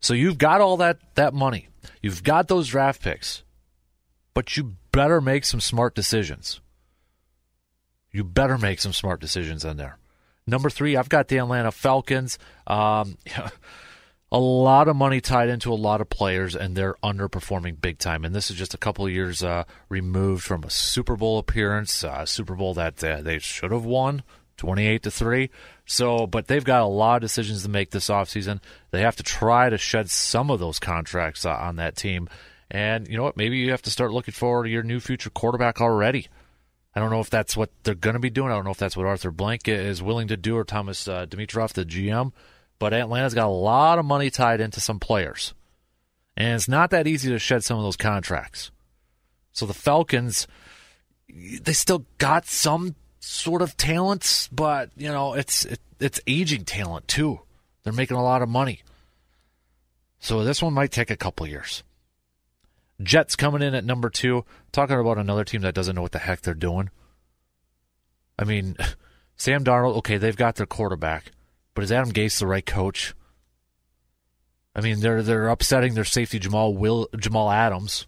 So 0.02 0.14
you've 0.14 0.38
got 0.38 0.62
all 0.62 0.78
that, 0.78 0.98
that 1.16 1.34
money. 1.34 1.70
You've 2.02 2.24
got 2.24 2.48
those 2.48 2.68
draft 2.68 3.02
picks. 3.02 3.44
But 4.34 4.58
you 4.58 4.74
better 4.92 5.22
make 5.22 5.46
some 5.46 5.62
smart 5.62 5.96
decisions. 5.96 6.60
You 8.12 8.24
better 8.24 8.58
make 8.58 8.80
some 8.80 8.94
smart 8.94 9.22
decisions 9.22 9.64
in 9.64 9.78
there. 9.78 9.98
Number 10.46 10.70
three, 10.70 10.98
I've 10.98 11.10
got 11.10 11.30
the 11.30 11.38
Atlanta 11.38 11.72
Falcons. 11.72 12.38
Um, 12.68 13.18
a 14.34 14.40
lot 14.40 14.88
of 14.88 14.96
money 14.96 15.22
tied 15.22 15.48
into 15.48 15.72
a 15.72 15.76
lot 15.76 16.02
of 16.02 16.10
players, 16.10 16.56
and 16.56 16.76
they're 16.76 16.96
underperforming 17.04 17.80
big 17.80 18.00
time. 18.00 18.26
And 18.26 18.34
this 18.34 18.50
is 18.50 18.58
just 18.58 18.74
a 18.74 18.80
couple 18.80 19.06
of 19.06 19.12
years 19.12 19.44
uh, 19.44 19.64
removed 19.90 20.44
from 20.44 20.64
a 20.64 20.72
Super 20.72 21.16
Bowl 21.16 21.38
appearance, 21.38 22.04
uh, 22.04 22.26
Super 22.26 22.56
Bowl 22.56 22.74
that 22.74 23.02
uh, 23.04 23.22
they 23.22 23.38
should 23.38 23.72
have 23.72 23.86
won, 23.86 24.24
twenty-eight 24.58 25.04
to 25.04 25.12
three. 25.12 25.52
So, 25.86 26.26
but 26.26 26.48
they've 26.48 26.64
got 26.64 26.82
a 26.82 26.88
lot 26.88 27.18
of 27.18 27.22
decisions 27.22 27.62
to 27.62 27.70
make 27.70 27.92
this 27.92 28.08
offseason. 28.08 28.60
They 28.90 29.02
have 29.02 29.16
to 29.18 29.24
try 29.24 29.70
to 29.70 29.78
shed 29.78 30.10
some 30.10 30.50
of 30.50 30.60
those 30.60 30.80
contracts 30.80 31.46
uh, 31.46 31.54
on 31.54 31.76
that 31.76 31.96
team. 31.96 32.28
And 32.72 33.08
you 33.08 33.18
know 33.18 33.24
what? 33.24 33.38
Maybe 33.38 33.60
you 33.60 33.70
have 33.70 33.84
to 33.84 33.92
start 33.92 34.14
looking 34.14 34.34
to 34.34 34.64
your 34.66 34.82
new 34.82 35.00
future 35.00 35.30
quarterback 35.30 35.80
already. 35.80 36.28
I 36.96 37.00
don't 37.00 37.12
know 37.12 37.20
if 37.20 37.30
that's 37.30 37.56
what 37.56 37.70
they're 37.84 37.94
going 37.94 38.16
to 38.16 38.20
be 38.20 38.32
doing. 38.32 38.52
I 38.52 38.56
don't 38.56 38.66
know 38.66 38.72
if 38.72 38.78
that's 38.78 38.98
what 38.98 39.06
Arthur 39.06 39.32
Blank 39.32 39.68
is 39.68 40.02
willing 40.02 40.30
to 40.30 40.38
do 40.38 40.58
or 40.58 40.64
Thomas 40.64 41.08
uh, 41.08 41.28
Dimitroff, 41.28 41.74
the 41.74 41.86
GM 41.86 42.32
but 42.84 42.92
Atlanta's 42.94 43.34
got 43.34 43.48
a 43.48 43.48
lot 43.48 43.98
of 43.98 44.04
money 44.04 44.30
tied 44.30 44.60
into 44.60 44.82
some 44.82 45.00
players. 45.00 45.54
And 46.36 46.56
it's 46.56 46.68
not 46.68 46.90
that 46.90 47.08
easy 47.08 47.30
to 47.30 47.40
shed 47.40 47.64
some 47.64 47.78
of 47.78 47.84
those 47.86 47.96
contracts. 47.96 48.72
So 49.54 49.66
the 49.66 49.74
Falcons, 49.74 50.48
they 51.30 51.72
still 51.72 52.06
got 52.18 52.46
some 52.46 52.96
sort 53.22 53.62
of 53.62 53.78
talents, 53.78 54.50
but 54.50 54.90
you 54.98 55.08
know 55.08 55.34
it's 55.34 55.64
it, 55.64 55.80
it's 56.02 56.20
aging 56.28 56.66
talent 56.66 57.08
too. 57.08 57.40
They're 57.84 57.94
making 57.94 58.18
a 58.18 58.24
lot 58.24 58.42
of 58.42 58.50
money, 58.50 58.82
So 60.20 60.44
this 60.44 60.62
one 60.62 60.74
might 60.74 60.92
take 60.92 61.10
a 61.10 61.16
couple 61.16 61.48
years. 61.48 61.84
Jets 63.02 63.38
coming 63.38 63.62
in 63.62 63.76
at 63.76 63.86
number 63.86 64.10
two, 64.10 64.44
talking 64.74 65.00
about 65.00 65.18
another 65.18 65.46
team 65.46 65.62
that 65.62 65.74
doesn't 65.74 65.96
know 65.96 66.02
what 66.02 66.12
the 66.12 66.20
heck 66.20 66.42
they're 66.42 66.54
doing. 66.54 66.90
I 68.38 68.44
mean, 68.44 68.76
Sam 69.38 69.64
Darnold, 69.64 69.96
okay, 70.00 70.18
they've 70.18 70.36
got 70.36 70.56
their 70.56 70.66
quarterback, 70.66 71.32
but 71.74 71.84
is 71.84 71.92
Adam 71.92 72.12
Gase 72.12 72.40
the 72.40 72.48
right 72.48 72.66
coach? 72.66 73.14
I 74.76 74.82
mean, 74.82 75.00
they're 75.00 75.22
they're 75.22 75.50
upsetting 75.50 75.94
their 75.94 76.04
safety 76.04 76.40
Jamal 76.40 76.74
Will 76.74 77.08
Jamal 77.18 77.52
Adams. 77.52 78.08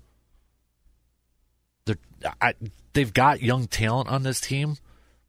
They're 1.85 1.97
I, 2.41 2.53
they've 2.93 3.13
got 3.13 3.41
young 3.41 3.67
talent 3.67 4.09
on 4.09 4.23
this 4.23 4.41
team, 4.41 4.77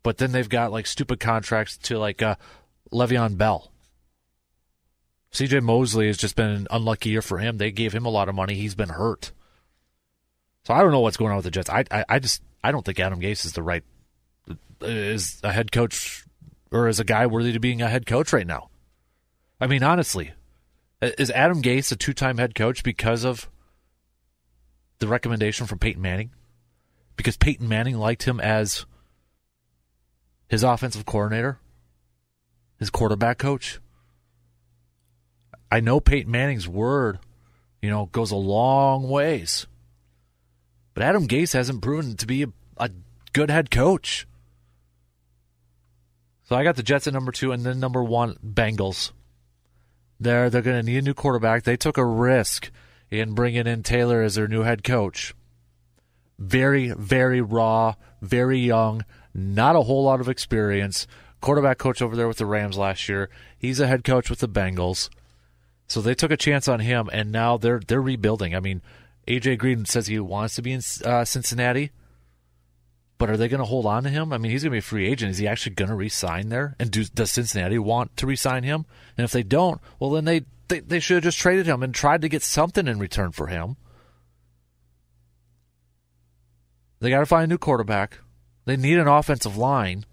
but 0.02 0.18
then 0.18 0.32
they've 0.32 0.48
got 0.48 0.72
like 0.72 0.86
stupid 0.86 1.20
contracts 1.20 1.76
to 1.78 1.98
like 1.98 2.22
uh, 2.22 2.36
Le'Veon 2.92 3.36
Bell. 3.36 3.70
CJ 5.32 5.62
Mosley 5.62 6.06
has 6.06 6.16
just 6.16 6.36
been 6.36 6.48
an 6.48 6.66
unlucky 6.70 7.10
year 7.10 7.20
for 7.20 7.38
him. 7.38 7.58
They 7.58 7.70
gave 7.70 7.92
him 7.92 8.06
a 8.06 8.10
lot 8.10 8.30
of 8.30 8.34
money. 8.34 8.54
He's 8.54 8.74
been 8.74 8.88
hurt. 8.88 9.32
So 10.64 10.72
I 10.72 10.82
don't 10.82 10.92
know 10.92 11.00
what's 11.00 11.18
going 11.18 11.30
on 11.30 11.36
with 11.36 11.44
the 11.44 11.50
Jets. 11.50 11.68
I 11.68 11.84
I, 11.90 12.04
I 12.08 12.18
just 12.18 12.42
I 12.64 12.72
don't 12.72 12.84
think 12.84 12.98
Adam 12.98 13.20
Gase 13.20 13.44
is 13.44 13.52
the 13.52 13.62
right 13.62 13.84
is 14.80 15.40
a 15.42 15.52
head 15.52 15.72
coach 15.72 16.25
or 16.70 16.88
is 16.88 17.00
a 17.00 17.04
guy 17.04 17.26
worthy 17.26 17.52
to 17.52 17.60
being 17.60 17.82
a 17.82 17.88
head 17.88 18.06
coach 18.06 18.32
right 18.32 18.46
now. 18.46 18.68
I 19.60 19.66
mean, 19.66 19.82
honestly, 19.82 20.32
is 21.00 21.30
Adam 21.30 21.62
Gase 21.62 21.92
a 21.92 21.96
two-time 21.96 22.38
head 22.38 22.54
coach 22.54 22.82
because 22.82 23.24
of 23.24 23.48
the 24.98 25.06
recommendation 25.06 25.66
from 25.66 25.78
Peyton 25.78 26.02
Manning? 26.02 26.30
Because 27.16 27.36
Peyton 27.36 27.68
Manning 27.68 27.96
liked 27.96 28.24
him 28.24 28.40
as 28.40 28.86
his 30.48 30.62
offensive 30.62 31.06
coordinator, 31.06 31.58
his 32.78 32.90
quarterback 32.90 33.38
coach. 33.38 33.80
I 35.70 35.80
know 35.80 36.00
Peyton 36.00 36.30
Manning's 36.30 36.68
word, 36.68 37.18
you 37.82 37.90
know, 37.90 38.06
goes 38.06 38.30
a 38.30 38.36
long 38.36 39.08
ways. 39.08 39.66
But 40.94 41.02
Adam 41.02 41.26
Gase 41.26 41.52
hasn't 41.52 41.82
proven 41.82 42.16
to 42.16 42.26
be 42.26 42.42
a, 42.42 42.48
a 42.76 42.90
good 43.32 43.50
head 43.50 43.70
coach. 43.70 44.26
So 46.48 46.54
I 46.54 46.62
got 46.62 46.76
the 46.76 46.82
Jets 46.82 47.06
at 47.06 47.12
number 47.12 47.32
two, 47.32 47.50
and 47.50 47.64
then 47.64 47.80
number 47.80 48.02
one, 48.02 48.36
Bengals. 48.44 49.10
There, 50.20 50.48
they're 50.48 50.62
going 50.62 50.80
to 50.80 50.86
need 50.86 50.98
a 50.98 51.02
new 51.02 51.14
quarterback. 51.14 51.64
They 51.64 51.76
took 51.76 51.98
a 51.98 52.04
risk 52.04 52.70
in 53.10 53.34
bringing 53.34 53.66
in 53.66 53.82
Taylor 53.82 54.22
as 54.22 54.36
their 54.36 54.46
new 54.46 54.62
head 54.62 54.84
coach. 54.84 55.34
Very, 56.38 56.90
very 56.90 57.40
raw, 57.40 57.94
very 58.22 58.58
young, 58.58 59.04
not 59.34 59.76
a 59.76 59.82
whole 59.82 60.04
lot 60.04 60.20
of 60.20 60.28
experience. 60.28 61.06
Quarterback 61.40 61.78
coach 61.78 62.00
over 62.00 62.14
there 62.14 62.28
with 62.28 62.38
the 62.38 62.46
Rams 62.46 62.78
last 62.78 63.08
year. 63.08 63.28
He's 63.58 63.80
a 63.80 63.86
head 63.88 64.04
coach 64.04 64.30
with 64.30 64.38
the 64.38 64.48
Bengals. 64.48 65.10
So 65.88 66.00
they 66.00 66.14
took 66.14 66.30
a 66.30 66.36
chance 66.36 66.68
on 66.68 66.80
him, 66.80 67.08
and 67.12 67.30
now 67.30 67.56
they're 67.56 67.80
they're 67.86 68.02
rebuilding. 68.02 68.54
I 68.54 68.60
mean, 68.60 68.82
AJ 69.28 69.58
Green 69.58 69.84
says 69.84 70.06
he 70.06 70.18
wants 70.18 70.56
to 70.56 70.62
be 70.62 70.72
in 70.72 70.80
uh, 71.04 71.24
Cincinnati. 71.24 71.90
But 73.18 73.30
are 73.30 73.36
they 73.36 73.48
going 73.48 73.60
to 73.60 73.66
hold 73.66 73.86
on 73.86 74.02
to 74.02 74.10
him? 74.10 74.32
I 74.32 74.38
mean, 74.38 74.52
he's 74.52 74.62
going 74.62 74.70
to 74.70 74.74
be 74.74 74.78
a 74.78 74.82
free 74.82 75.08
agent. 75.08 75.30
Is 75.30 75.38
he 75.38 75.48
actually 75.48 75.74
going 75.74 75.88
to 75.88 75.94
resign 75.94 76.50
there? 76.50 76.76
And 76.78 76.90
do, 76.90 77.04
does 77.04 77.30
Cincinnati 77.30 77.78
want 77.78 78.16
to 78.18 78.26
resign 78.26 78.62
him? 78.62 78.84
And 79.16 79.24
if 79.24 79.32
they 79.32 79.42
don't, 79.42 79.80
well, 79.98 80.10
then 80.10 80.26
they, 80.26 80.42
they, 80.68 80.80
they 80.80 81.00
should 81.00 81.16
have 81.16 81.24
just 81.24 81.38
traded 81.38 81.66
him 81.66 81.82
and 81.82 81.94
tried 81.94 82.20
to 82.22 82.28
get 82.28 82.42
something 82.42 82.86
in 82.86 82.98
return 82.98 83.32
for 83.32 83.46
him. 83.46 83.76
They 87.00 87.10
got 87.10 87.20
to 87.20 87.26
find 87.26 87.44
a 87.44 87.46
new 87.46 87.58
quarterback. 87.58 88.18
They 88.66 88.76
need 88.76 88.98
an 88.98 89.08
offensive 89.08 89.56
line. 89.56 90.04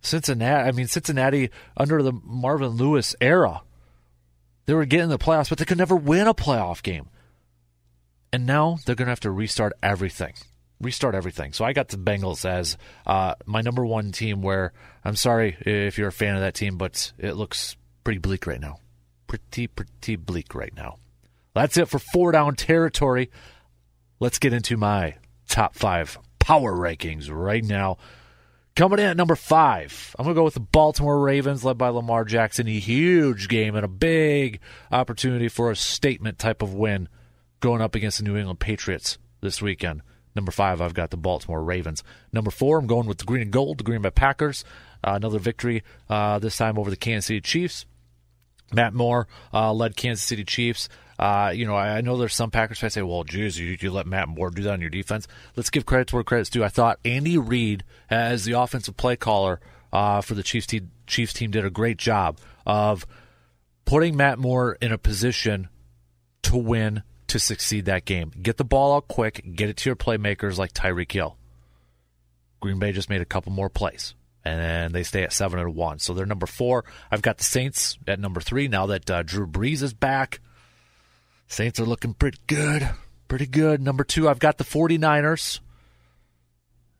Cincinnati, 0.00 0.68
I 0.68 0.72
mean, 0.72 0.86
Cincinnati 0.86 1.50
under 1.76 2.02
the 2.02 2.12
Marvin 2.12 2.70
Lewis 2.70 3.16
era, 3.20 3.62
they 4.66 4.74
were 4.74 4.84
getting 4.84 5.08
the 5.08 5.18
playoffs, 5.18 5.48
but 5.48 5.58
they 5.58 5.64
could 5.64 5.78
never 5.78 5.96
win 5.96 6.26
a 6.26 6.34
playoff 6.34 6.82
game. 6.82 7.08
And 8.32 8.46
now 8.46 8.78
they're 8.84 8.94
going 8.94 9.06
to 9.06 9.12
have 9.12 9.20
to 9.20 9.30
restart 9.30 9.72
everything 9.82 10.34
restart 10.80 11.14
everything. 11.14 11.52
So 11.52 11.64
I 11.64 11.72
got 11.72 11.88
the 11.88 11.96
Bengals 11.96 12.44
as 12.44 12.76
uh, 13.06 13.34
my 13.46 13.60
number 13.60 13.84
one 13.84 14.12
team. 14.12 14.42
Where 14.42 14.72
I'm 15.04 15.16
sorry 15.16 15.56
if 15.60 15.98
you're 15.98 16.08
a 16.08 16.12
fan 16.12 16.34
of 16.34 16.40
that 16.42 16.54
team, 16.54 16.76
but 16.76 17.12
it 17.18 17.34
looks 17.34 17.76
pretty 18.02 18.18
bleak 18.18 18.46
right 18.46 18.60
now. 18.60 18.78
Pretty 19.26 19.66
pretty 19.66 20.16
bleak 20.16 20.54
right 20.54 20.74
now. 20.74 20.98
That's 21.54 21.76
it 21.76 21.88
for 21.88 21.98
four 21.98 22.32
down 22.32 22.56
territory. 22.56 23.30
Let's 24.20 24.38
get 24.38 24.52
into 24.52 24.76
my 24.76 25.16
top 25.48 25.74
five 25.74 26.18
power 26.38 26.74
rankings 26.74 27.30
right 27.30 27.64
now. 27.64 27.98
Coming 28.76 28.98
in 28.98 29.04
at 29.04 29.16
number 29.16 29.36
five, 29.36 30.16
I'm 30.18 30.24
going 30.24 30.34
to 30.34 30.40
go 30.40 30.44
with 30.44 30.54
the 30.54 30.60
Baltimore 30.60 31.20
Ravens, 31.20 31.64
led 31.64 31.78
by 31.78 31.90
Lamar 31.90 32.24
Jackson. 32.24 32.66
A 32.66 32.72
huge 32.72 33.46
game 33.46 33.76
and 33.76 33.84
a 33.84 33.88
big 33.88 34.58
opportunity 34.90 35.46
for 35.46 35.70
a 35.70 35.76
statement 35.76 36.40
type 36.40 36.60
of 36.60 36.74
win 36.74 37.08
going 37.60 37.80
up 37.80 37.94
against 37.94 38.18
the 38.18 38.24
New 38.24 38.36
England 38.36 38.58
Patriots 38.58 39.16
this 39.40 39.62
weekend. 39.62 40.02
Number 40.34 40.50
five, 40.50 40.80
I've 40.80 40.94
got 40.94 41.10
the 41.10 41.16
Baltimore 41.16 41.62
Ravens. 41.62 42.02
Number 42.32 42.50
four, 42.50 42.78
I'm 42.78 42.86
going 42.86 43.06
with 43.06 43.18
the 43.18 43.24
green 43.24 43.42
and 43.42 43.50
gold, 43.50 43.78
the 43.78 43.84
Green 43.84 44.02
Bay 44.02 44.10
Packers. 44.10 44.64
Uh, 45.02 45.12
another 45.14 45.38
victory, 45.38 45.82
uh, 46.08 46.38
this 46.38 46.56
time 46.56 46.78
over 46.78 46.90
the 46.90 46.96
Kansas 46.96 47.26
City 47.26 47.40
Chiefs. 47.40 47.86
Matt 48.72 48.94
Moore 48.94 49.28
uh, 49.52 49.72
led 49.72 49.96
Kansas 49.96 50.24
City 50.24 50.44
Chiefs. 50.44 50.88
Uh, 51.18 51.52
you 51.54 51.66
know, 51.66 51.74
I, 51.74 51.98
I, 51.98 52.00
know 52.00 52.16
there's 52.16 52.34
some 52.34 52.50
Packers 52.50 52.78
fans 52.80 52.94
say, 52.94 53.02
well, 53.02 53.22
geez, 53.22 53.58
you, 53.58 53.76
you 53.78 53.90
let 53.92 54.06
Matt 54.06 54.28
Moore 54.28 54.50
do 54.50 54.62
that 54.62 54.72
on 54.72 54.80
your 54.80 54.90
defense. 54.90 55.28
Let's 55.54 55.70
give 55.70 55.86
credit 55.86 56.08
to 56.08 56.16
where 56.16 56.24
credit's 56.24 56.50
due. 56.50 56.64
I 56.64 56.68
thought 56.68 56.98
Andy 57.04 57.38
Reid, 57.38 57.84
as 58.10 58.44
the 58.44 58.52
offensive 58.52 58.96
play 58.96 59.14
caller 59.14 59.60
uh, 59.92 60.22
for 60.22 60.34
the 60.34 60.42
Chiefs 60.42 60.66
team, 60.66 60.90
Chiefs 61.06 61.32
team, 61.32 61.52
did 61.52 61.64
a 61.64 61.70
great 61.70 61.98
job 61.98 62.38
of 62.66 63.06
putting 63.84 64.16
Matt 64.16 64.38
Moore 64.38 64.76
in 64.80 64.90
a 64.90 64.98
position 64.98 65.68
to 66.42 66.56
win 66.56 67.02
to 67.34 67.40
succeed 67.40 67.86
that 67.86 68.04
game. 68.04 68.30
Get 68.40 68.58
the 68.58 68.64
ball 68.64 68.94
out 68.94 69.08
quick, 69.08 69.44
get 69.56 69.68
it 69.68 69.76
to 69.78 69.88
your 69.88 69.96
playmakers 69.96 70.56
like 70.56 70.72
Tyreek 70.72 71.10
Hill. 71.10 71.36
Green 72.60 72.78
Bay 72.78 72.92
just 72.92 73.10
made 73.10 73.20
a 73.20 73.24
couple 73.24 73.50
more 73.50 73.68
plays, 73.68 74.14
and 74.44 74.94
they 74.94 75.02
stay 75.02 75.24
at 75.24 75.32
seven 75.32 75.58
and 75.58 75.74
one. 75.74 75.98
So 75.98 76.14
they're 76.14 76.26
number 76.26 76.46
four. 76.46 76.84
I've 77.10 77.22
got 77.22 77.38
the 77.38 77.44
Saints 77.44 77.98
at 78.06 78.20
number 78.20 78.40
three 78.40 78.68
now 78.68 78.86
that 78.86 79.10
uh, 79.10 79.24
Drew 79.24 79.48
Brees 79.48 79.82
is 79.82 79.92
back. 79.92 80.38
Saints 81.48 81.80
are 81.80 81.84
looking 81.84 82.14
pretty 82.14 82.38
good, 82.46 82.88
pretty 83.26 83.46
good. 83.46 83.82
Number 83.82 84.04
two, 84.04 84.28
I've 84.28 84.38
got 84.38 84.58
the 84.58 84.64
49ers. 84.64 85.58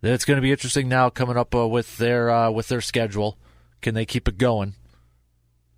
It's 0.02 0.24
going 0.24 0.36
to 0.36 0.42
be 0.42 0.50
interesting 0.50 0.88
now 0.88 1.10
coming 1.10 1.36
up 1.36 1.54
uh, 1.54 1.68
with 1.68 1.96
their 1.96 2.28
uh, 2.28 2.50
with 2.50 2.66
their 2.66 2.80
schedule. 2.80 3.38
Can 3.82 3.94
they 3.94 4.04
keep 4.04 4.26
it 4.26 4.36
going? 4.36 4.74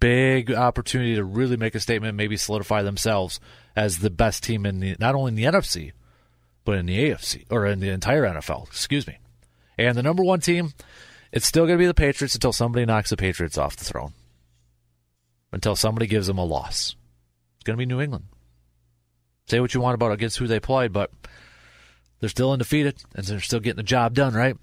Big 0.07 0.53
opportunity 0.53 1.17
to 1.17 1.25
really 1.25 1.57
make 1.57 1.75
a 1.75 1.81
statement, 1.81 2.15
maybe 2.15 2.37
solidify 2.37 2.83
themselves 2.83 3.41
as 3.75 3.99
the 3.99 4.09
best 4.09 4.45
team 4.45 4.65
in 4.65 4.79
the 4.79 4.95
not 5.01 5.17
only 5.17 5.31
in 5.31 5.35
the 5.35 5.59
NFC, 5.59 5.91
but 6.65 6.77
in 6.77 6.87
the 6.87 7.11
AFC 7.11 7.45
or 7.51 7.67
in 7.67 7.81
the 7.81 7.89
entire 7.89 8.23
NFL. 8.23 8.69
Excuse 8.69 9.05
me. 9.09 9.19
And 9.77 9.99
the 9.99 10.05
number 10.05 10.23
one 10.23 10.39
team, 10.39 10.75
it's 11.33 11.45
still 11.45 11.67
going 11.67 11.77
to 11.77 11.83
be 11.83 11.89
the 11.89 11.93
Patriots 11.93 12.37
until 12.37 12.53
somebody 12.53 12.87
knocks 12.87 13.11
the 13.11 13.17
Patriots 13.17 13.59
off 13.59 13.75
the 13.75 13.85
throne. 13.85 14.13
Until 15.51 15.75
somebody 15.75 16.07
gives 16.07 16.29
them 16.29 16.39
a 16.39 16.45
loss. 16.45 16.95
It's 17.57 17.65
going 17.65 17.77
to 17.77 17.85
be 17.85 17.85
New 17.85 18.01
England. 18.01 18.27
Say 19.49 19.59
what 19.59 19.75
you 19.75 19.81
want 19.81 19.97
about 19.97 20.13
against 20.13 20.39
who 20.39 20.47
they 20.47 20.61
play, 20.61 20.87
but 20.87 21.11
they're 22.21 22.29
still 22.29 22.53
undefeated 22.53 23.03
and 23.17 23.27
they're 23.27 23.41
still 23.41 23.59
getting 23.59 23.79
the 23.79 23.83
job 23.83 24.15
done, 24.15 24.35
right? 24.35 24.57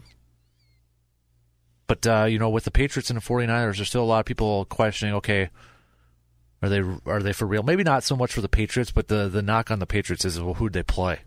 But, 1.87 2.07
uh, 2.07 2.25
you 2.25 2.39
know, 2.39 2.49
with 2.49 2.63
the 2.63 2.71
Patriots 2.71 3.09
and 3.09 3.17
the 3.17 3.25
49ers, 3.25 3.75
there's 3.75 3.89
still 3.89 4.03
a 4.03 4.05
lot 4.05 4.21
of 4.21 4.25
people 4.25 4.65
questioning, 4.65 5.15
okay, 5.15 5.49
are 6.63 6.69
they 6.69 6.81
are 7.05 7.21
they 7.21 7.33
for 7.33 7.45
real? 7.45 7.61
Maybe 7.61 7.83
not 7.83 8.05
so 8.05 8.15
much 8.15 8.31
for 8.31 8.39
the 8.39 8.47
Patriots, 8.47 8.89
but 8.89 9.09
the 9.09 9.27
the 9.27 9.41
knock 9.41 9.69
on 9.69 9.79
the 9.79 9.85
Patriots 9.85 10.23
is 10.23 10.39
well, 10.39 10.53
who'd 10.53 10.71
they 10.71 10.81
play? 10.81 11.19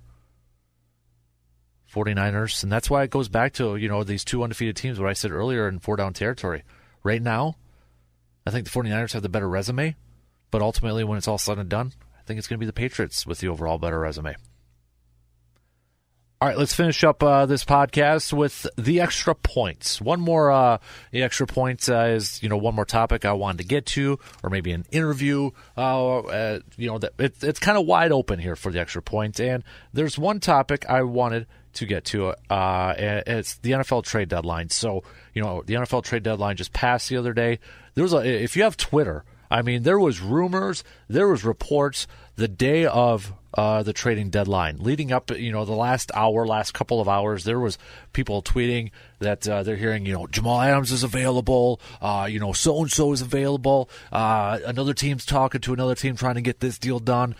49ers, 1.92 2.62
and 2.62 2.72
that's 2.72 2.88
why 2.88 3.02
it 3.02 3.10
goes 3.10 3.28
back 3.28 3.52
to 3.54 3.76
you 3.76 3.86
know 3.86 4.02
these 4.02 4.24
two 4.24 4.42
undefeated 4.42 4.76
teams. 4.76 4.98
What 4.98 5.10
I 5.10 5.12
said 5.12 5.30
earlier 5.30 5.68
in 5.68 5.78
four 5.78 5.96
down 5.96 6.14
territory. 6.14 6.62
Right 7.02 7.20
now, 7.20 7.56
I 8.46 8.50
think 8.50 8.64
the 8.64 8.70
49ers 8.70 9.12
have 9.12 9.22
the 9.22 9.28
better 9.28 9.48
resume, 9.48 9.94
but 10.50 10.62
ultimately, 10.62 11.04
when 11.04 11.18
it's 11.18 11.28
all 11.28 11.38
said 11.38 11.58
and 11.58 11.68
done, 11.68 11.92
I 12.18 12.22
think 12.22 12.38
it's 12.38 12.48
going 12.48 12.58
to 12.58 12.60
be 12.60 12.66
the 12.66 12.72
Patriots 12.72 13.26
with 13.26 13.40
the 13.40 13.48
overall 13.48 13.78
better 13.78 14.00
resume. 14.00 14.36
All 16.38 16.46
right, 16.48 16.58
let's 16.58 16.74
finish 16.74 17.02
up 17.02 17.22
uh, 17.22 17.46
this 17.46 17.64
podcast 17.64 18.30
with 18.30 18.66
the 18.76 19.00
extra 19.00 19.34
points. 19.34 20.02
One 20.02 20.20
more, 20.20 20.50
uh, 20.50 20.76
the 21.10 21.22
extra 21.22 21.46
points 21.46 21.88
uh, 21.88 22.08
is 22.10 22.42
you 22.42 22.50
know 22.50 22.58
one 22.58 22.74
more 22.74 22.84
topic 22.84 23.24
I 23.24 23.32
wanted 23.32 23.58
to 23.62 23.64
get 23.64 23.86
to, 23.86 24.18
or 24.42 24.50
maybe 24.50 24.72
an 24.72 24.84
interview. 24.90 25.52
Uh, 25.78 26.18
uh, 26.18 26.60
you 26.76 26.88
know 26.88 26.98
that 26.98 27.14
it, 27.18 27.42
it's 27.42 27.58
kind 27.58 27.78
of 27.78 27.86
wide 27.86 28.12
open 28.12 28.38
here 28.38 28.54
for 28.54 28.70
the 28.70 28.78
extra 28.78 29.00
points, 29.00 29.40
and 29.40 29.64
there's 29.94 30.18
one 30.18 30.38
topic 30.38 30.84
I 30.90 31.04
wanted 31.04 31.46
to 31.72 31.86
get 31.86 32.04
to. 32.06 32.34
Uh, 32.50 32.94
it's 32.98 33.54
the 33.54 33.70
NFL 33.70 34.04
trade 34.04 34.28
deadline. 34.28 34.68
So 34.68 35.04
you 35.32 35.40
know 35.40 35.62
the 35.64 35.72
NFL 35.72 36.04
trade 36.04 36.22
deadline 36.22 36.56
just 36.56 36.74
passed 36.74 37.08
the 37.08 37.16
other 37.16 37.32
day. 37.32 37.60
There 37.94 38.04
was 38.04 38.12
a, 38.12 38.18
if 38.18 38.56
you 38.56 38.64
have 38.64 38.76
Twitter, 38.76 39.24
I 39.50 39.62
mean, 39.62 39.82
there 39.82 39.98
was 39.98 40.20
rumors, 40.20 40.84
there 41.08 41.28
was 41.28 41.44
reports 41.44 42.06
the 42.36 42.48
day 42.48 42.84
of 42.86 43.32
uh, 43.54 43.82
the 43.82 43.92
trading 43.92 44.28
deadline, 44.28 44.78
leading 44.80 45.12
up, 45.12 45.30
you 45.30 45.50
know, 45.50 45.64
the 45.64 45.72
last 45.72 46.10
hour, 46.14 46.46
last 46.46 46.74
couple 46.74 47.00
of 47.00 47.08
hours. 47.08 47.44
There 47.44 47.58
was 47.58 47.78
people 48.12 48.42
tweeting 48.42 48.90
that 49.20 49.48
uh, 49.48 49.62
they're 49.62 49.76
hearing, 49.76 50.04
you 50.04 50.12
know, 50.12 50.26
Jamal 50.26 50.60
Adams 50.60 50.92
is 50.92 51.02
available, 51.02 51.80
uh, 52.02 52.28
you 52.30 52.38
know, 52.38 52.52
so 52.52 52.80
and 52.80 52.92
so 52.92 53.12
is 53.12 53.22
available. 53.22 53.88
Uh, 54.12 54.58
another 54.66 54.92
team's 54.92 55.24
talking 55.24 55.62
to 55.62 55.72
another 55.72 55.94
team 55.94 56.16
trying 56.16 56.34
to 56.34 56.42
get 56.42 56.60
this 56.60 56.78
deal 56.78 56.98
done. 56.98 57.34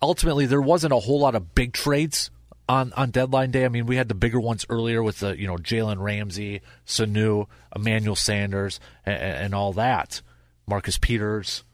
Ultimately, 0.00 0.46
there 0.46 0.62
wasn't 0.62 0.92
a 0.92 1.00
whole 1.00 1.20
lot 1.20 1.34
of 1.34 1.54
big 1.54 1.72
trades 1.74 2.30
on 2.68 2.92
on 2.94 3.10
deadline 3.10 3.50
day. 3.50 3.64
I 3.64 3.68
mean, 3.68 3.86
we 3.86 3.96
had 3.96 4.08
the 4.08 4.14
bigger 4.14 4.40
ones 4.40 4.64
earlier 4.68 5.02
with 5.02 5.20
the 5.20 5.38
you 5.38 5.46
know 5.46 5.56
Jalen 5.56 5.98
Ramsey, 5.98 6.60
Sanu, 6.86 7.46
Emmanuel 7.74 8.16
Sanders, 8.16 8.78
and, 9.04 9.20
and 9.20 9.54
all 9.54 9.72
that. 9.74 10.22
Marcus 10.68 10.98
Peters. 10.98 11.64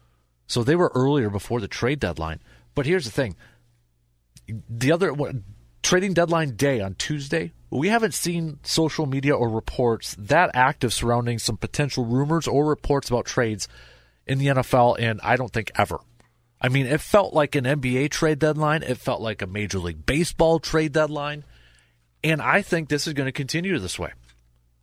So 0.47 0.63
they 0.63 0.75
were 0.75 0.91
earlier 0.95 1.29
before 1.29 1.59
the 1.59 1.67
trade 1.67 1.99
deadline. 1.99 2.39
But 2.73 2.85
here's 2.85 3.05
the 3.05 3.11
thing: 3.11 3.35
the 4.69 4.91
other 4.91 5.13
what, 5.13 5.35
trading 5.81 6.13
deadline 6.13 6.55
day 6.55 6.81
on 6.81 6.95
Tuesday, 6.95 7.51
we 7.69 7.89
haven't 7.89 8.13
seen 8.13 8.59
social 8.63 9.05
media 9.05 9.35
or 9.35 9.49
reports 9.49 10.15
that 10.17 10.51
active 10.53 10.93
surrounding 10.93 11.39
some 11.39 11.57
potential 11.57 12.05
rumors 12.05 12.47
or 12.47 12.65
reports 12.65 13.09
about 13.09 13.25
trades 13.25 13.67
in 14.25 14.37
the 14.37 14.47
NFL, 14.47 14.97
and 14.99 15.19
I 15.21 15.35
don't 15.35 15.51
think 15.51 15.71
ever. 15.75 15.99
I 16.59 16.69
mean, 16.69 16.87
it 16.87 17.01
felt 17.01 17.33
like 17.33 17.55
an 17.55 17.65
NBA 17.65 18.09
trade 18.09 18.39
deadline. 18.39 18.81
It 18.81 18.97
felt 18.97 19.21
like 19.21 19.41
a 19.41 19.47
Major 19.47 19.79
League 19.79 20.05
Baseball 20.05 20.59
trade 20.59 20.93
deadline. 20.93 21.43
And 22.23 22.41
I 22.41 22.63
think 22.63 22.89
this 22.89 23.05
is 23.05 23.13
going 23.13 23.27
to 23.27 23.31
continue 23.31 23.77
this 23.77 23.99
way. 23.99 24.13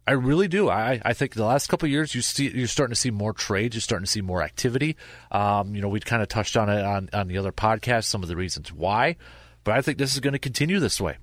I 0.07 0.13
really 0.13 0.49
do. 0.49 0.69
I, 0.69 1.01
I 1.05 1.13
think 1.13 1.35
the 1.35 1.45
last 1.45 1.69
couple 1.69 1.89
years 1.89 2.15
you 2.15 2.23
see 2.23 2.49
you're 2.49 2.67
starting 2.67 2.93
to 2.95 3.01
see 3.01 3.11
more 3.11 3.33
trades. 3.33 3.77
You're 3.77 3.83
starting 3.83 4.05
to 4.05 4.11
see 4.11 4.21
more 4.21 4.43
activity. 4.43 4.97
Um, 5.31 5.75
you 5.75 5.81
know, 5.81 5.89
we 5.89 6.01
kind 6.01 6.23
of 6.23 6.29
touched 6.29 6.57
on 6.57 6.69
it 6.69 6.85
on, 6.85 7.09
on 7.13 7.29
the 7.29 7.39
other 7.39 7.53
podcast, 7.53 8.05
some 8.05 8.23
of 8.23 8.29
the 8.29 8.37
reasons 8.37 8.73
why. 8.73 9.17
But 9.65 9.75
I 9.77 9.81
think 9.83 9.99
this 9.99 10.15
is 10.15 10.21
going 10.21 10.33
to 10.33 10.41
continue 10.41 10.81
this 10.81 11.01
way, 11.01 11.19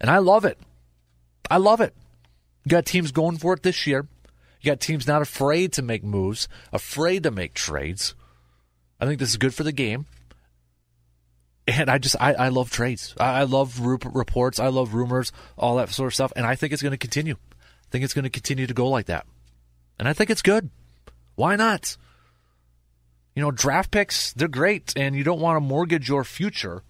and 0.00 0.10
I 0.10 0.18
love 0.18 0.46
it. 0.46 0.58
I 1.50 1.58
love 1.58 1.82
it. 1.82 1.94
You 2.64 2.70
got 2.70 2.86
teams 2.86 3.12
going 3.12 3.36
for 3.36 3.52
it 3.52 3.62
this 3.62 3.86
year. 3.86 4.06
You 4.62 4.70
got 4.70 4.80
teams 4.80 5.06
not 5.06 5.20
afraid 5.20 5.72
to 5.74 5.82
make 5.82 6.02
moves, 6.02 6.48
afraid 6.72 7.24
to 7.24 7.30
make 7.30 7.52
trades. 7.52 8.14
I 9.00 9.06
think 9.06 9.18
this 9.18 9.30
is 9.30 9.36
good 9.36 9.54
for 9.54 9.64
the 9.64 9.72
game. 9.72 10.06
And 11.66 11.90
I 11.90 11.98
just 11.98 12.16
I, 12.20 12.34
I 12.34 12.48
love 12.48 12.70
trades. 12.70 13.14
I, 13.18 13.40
I 13.40 13.42
love 13.42 13.80
reports. 13.80 14.58
I 14.58 14.68
love 14.68 14.94
rumors, 14.94 15.32
all 15.58 15.76
that 15.76 15.90
sort 15.90 16.06
of 16.08 16.14
stuff. 16.14 16.32
And 16.34 16.46
I 16.46 16.54
think 16.54 16.72
it's 16.72 16.82
going 16.82 16.92
to 16.92 16.98
continue. 16.98 17.36
Think 17.92 18.02
it's 18.02 18.14
going 18.14 18.24
to 18.24 18.30
continue 18.30 18.66
to 18.66 18.74
go 18.74 18.88
like 18.88 19.06
that. 19.06 19.26
And 20.00 20.08
I 20.08 20.12
think 20.12 20.30
it's 20.30 20.42
good. 20.42 20.70
Why 21.36 21.54
not? 21.54 21.96
You 23.36 23.42
know, 23.42 23.52
draft 23.52 23.92
picks, 23.92 24.32
they're 24.32 24.48
great, 24.48 24.92
and 24.96 25.14
you 25.14 25.22
don't 25.22 25.40
want 25.40 25.56
to 25.56 25.60
mortgage 25.60 26.08
your 26.08 26.24
future. 26.24 26.82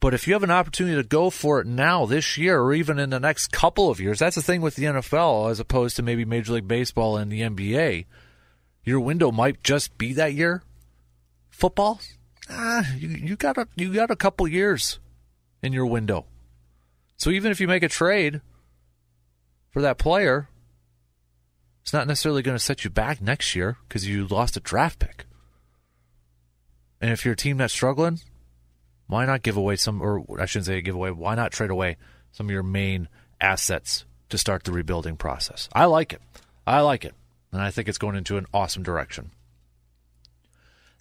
But 0.00 0.12
if 0.12 0.28
you 0.28 0.34
have 0.34 0.42
an 0.42 0.50
opportunity 0.50 1.00
to 1.00 1.08
go 1.08 1.30
for 1.30 1.60
it 1.60 1.66
now, 1.66 2.04
this 2.04 2.36
year, 2.36 2.60
or 2.60 2.74
even 2.74 2.98
in 2.98 3.08
the 3.08 3.18
next 3.18 3.52
couple 3.52 3.88
of 3.88 3.98
years, 3.98 4.18
that's 4.18 4.36
the 4.36 4.42
thing 4.42 4.60
with 4.60 4.76
the 4.76 4.84
NFL 4.84 5.50
as 5.50 5.58
opposed 5.58 5.96
to 5.96 6.02
maybe 6.02 6.26
Major 6.26 6.52
League 6.52 6.68
Baseball 6.68 7.16
and 7.16 7.32
the 7.32 7.40
NBA 7.40 8.04
your 8.84 9.00
window 9.00 9.32
might 9.32 9.62
just 9.64 9.96
be 9.96 10.12
that 10.12 10.34
year. 10.34 10.62
Football, 11.50 12.00
ah, 12.50 12.84
you, 12.96 13.08
you 13.08 13.36
got 13.36 13.56
a 13.56 13.66
you 13.76 13.92
got 13.92 14.10
a 14.10 14.16
couple 14.16 14.46
years 14.46 14.98
in 15.62 15.72
your 15.72 15.86
window. 15.86 16.26
So 17.16 17.30
even 17.30 17.50
if 17.50 17.60
you 17.60 17.68
make 17.68 17.82
a 17.82 17.88
trade 17.88 18.42
for 19.74 19.82
that 19.82 19.98
player, 19.98 20.48
it's 21.82 21.92
not 21.92 22.06
necessarily 22.06 22.42
going 22.42 22.56
to 22.56 22.62
set 22.62 22.84
you 22.84 22.90
back 22.90 23.20
next 23.20 23.56
year 23.56 23.76
because 23.88 24.08
you 24.08 24.24
lost 24.26 24.56
a 24.56 24.60
draft 24.60 25.00
pick. 25.00 25.26
And 27.00 27.10
if 27.10 27.24
you're 27.24 27.34
a 27.34 27.36
team 27.36 27.56
that's 27.56 27.74
struggling, 27.74 28.20
why 29.08 29.26
not 29.26 29.42
give 29.42 29.56
away 29.56 29.74
some, 29.74 30.00
or 30.00 30.24
I 30.40 30.46
shouldn't 30.46 30.66
say 30.66 30.80
give 30.80 30.94
away, 30.94 31.10
why 31.10 31.34
not 31.34 31.50
trade 31.50 31.70
away 31.70 31.96
some 32.30 32.46
of 32.46 32.52
your 32.52 32.62
main 32.62 33.08
assets 33.40 34.04
to 34.28 34.38
start 34.38 34.62
the 34.62 34.70
rebuilding 34.70 35.16
process? 35.16 35.68
I 35.72 35.86
like 35.86 36.12
it. 36.12 36.22
I 36.66 36.80
like 36.80 37.04
it 37.04 37.14
and 37.50 37.60
I 37.60 37.72
think 37.72 37.88
it's 37.88 37.98
going 37.98 38.14
into 38.14 38.36
an 38.36 38.46
awesome 38.54 38.84
direction. 38.84 39.32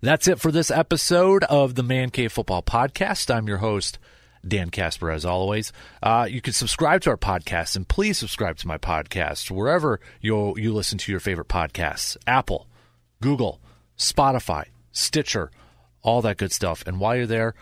That's 0.02 0.28
it 0.28 0.40
for 0.40 0.52
this 0.52 0.72
episode 0.72 1.44
of 1.44 1.76
the 1.76 1.84
Man 1.84 2.10
Cave 2.10 2.32
Football 2.34 2.64
Podcast. 2.64 3.34
I'm 3.34 3.48
your 3.48 3.60
host, 3.60 4.00
Dan 4.46 4.70
Kasper, 4.70 5.12
as 5.12 5.26
always. 5.26 5.72
Uh, 6.02 6.28
you 6.30 6.42
can 6.42 6.54
subscribe 6.54 7.02
to 7.02 7.10
our 7.12 7.18
podcast, 7.18 7.76
and 7.76 7.88
please 7.88 8.18
subscribe 8.18 8.58
to 8.58 8.68
my 8.68 8.78
podcast 8.78 9.50
wherever 9.50 10.00
you 10.22 10.56
you 10.58 10.74
listen 10.74 10.98
to 11.00 11.12
your 11.12 11.20
favorite 11.20 11.48
podcasts: 11.48 12.18
Apple, 12.28 12.68
Google, 13.22 13.62
Spotify, 13.98 14.66
Stitcher, 14.92 15.52
all 16.02 16.22
that 16.22 16.38
good 16.38 16.52
stuff. 16.52 16.84
And 16.86 17.00
while 17.00 17.16
you're 17.16 17.26
there, 17.26 17.56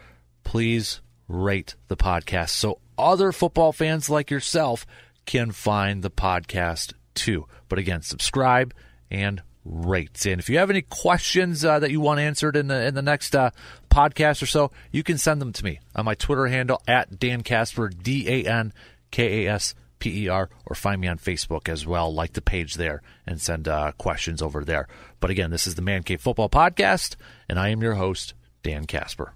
please 0.44 1.02
rate 1.28 1.76
the 1.88 1.98
podcast 1.98 2.50
so 2.50 2.80
other 2.98 3.32
football 3.32 3.72
fans 3.72 4.10
like 4.10 4.30
yourself 4.30 4.86
can 5.26 5.52
find 5.52 6.04
the 6.04 6.12
podcast 6.12 6.94
too. 7.14 7.48
But 7.70 7.80
again, 7.80 8.02
subscribe 8.02 8.74
and 9.10 9.42
rate. 9.66 10.26
And 10.26 10.40
if 10.40 10.50
you 10.50 10.58
have 10.58 10.70
any 10.70 10.82
questions 10.82 11.64
uh, 11.64 11.80
that 11.80 11.92
you 11.92 12.02
want 12.02 12.20
answered 12.20 12.56
in 12.56 12.68
the 12.68 12.86
in 12.86 12.94
the 12.94 13.02
next 13.02 13.36
uh, 13.36 13.52
podcast 13.90 14.42
or 14.42 14.46
so, 14.48 14.72
you 14.92 15.04
can 15.04 15.18
send 15.18 15.42
them 15.42 15.54
to 15.54 15.64
me 15.64 15.80
on 15.96 16.06
my 16.06 16.16
Twitter 16.16 16.48
handle 16.48 16.82
at 16.88 17.20
Dan 17.20 17.42
Kasper 17.42 17.90
D 17.90 18.28
A 18.28 18.50
N 18.50 18.74
K 19.12 19.46
A 19.46 19.54
S 19.54 19.76
P 20.00 20.26
E 20.26 20.28
R, 20.30 20.50
or 20.66 20.76
find 20.76 21.00
me 21.00 21.08
on 21.08 21.18
Facebook 21.18 21.70
as 21.70 21.86
well. 21.86 22.14
Like 22.14 22.34
the 22.34 22.42
page 22.42 22.76
there 22.76 23.02
and 23.28 23.40
send 23.40 23.68
uh, 23.68 23.92
questions 23.98 24.42
over 24.42 24.64
there. 24.64 24.88
But 25.20 25.30
again, 25.30 25.52
this 25.52 25.68
is 25.68 25.76
the 25.76 25.82
Man 25.82 26.04
Cave 26.04 26.22
Football 26.22 26.50
Podcast, 26.50 27.16
and 27.48 27.60
I 27.60 27.70
am 27.70 27.82
your 27.82 27.96
host, 27.96 28.34
Dan 28.64 28.86
Kasper. 28.86 29.34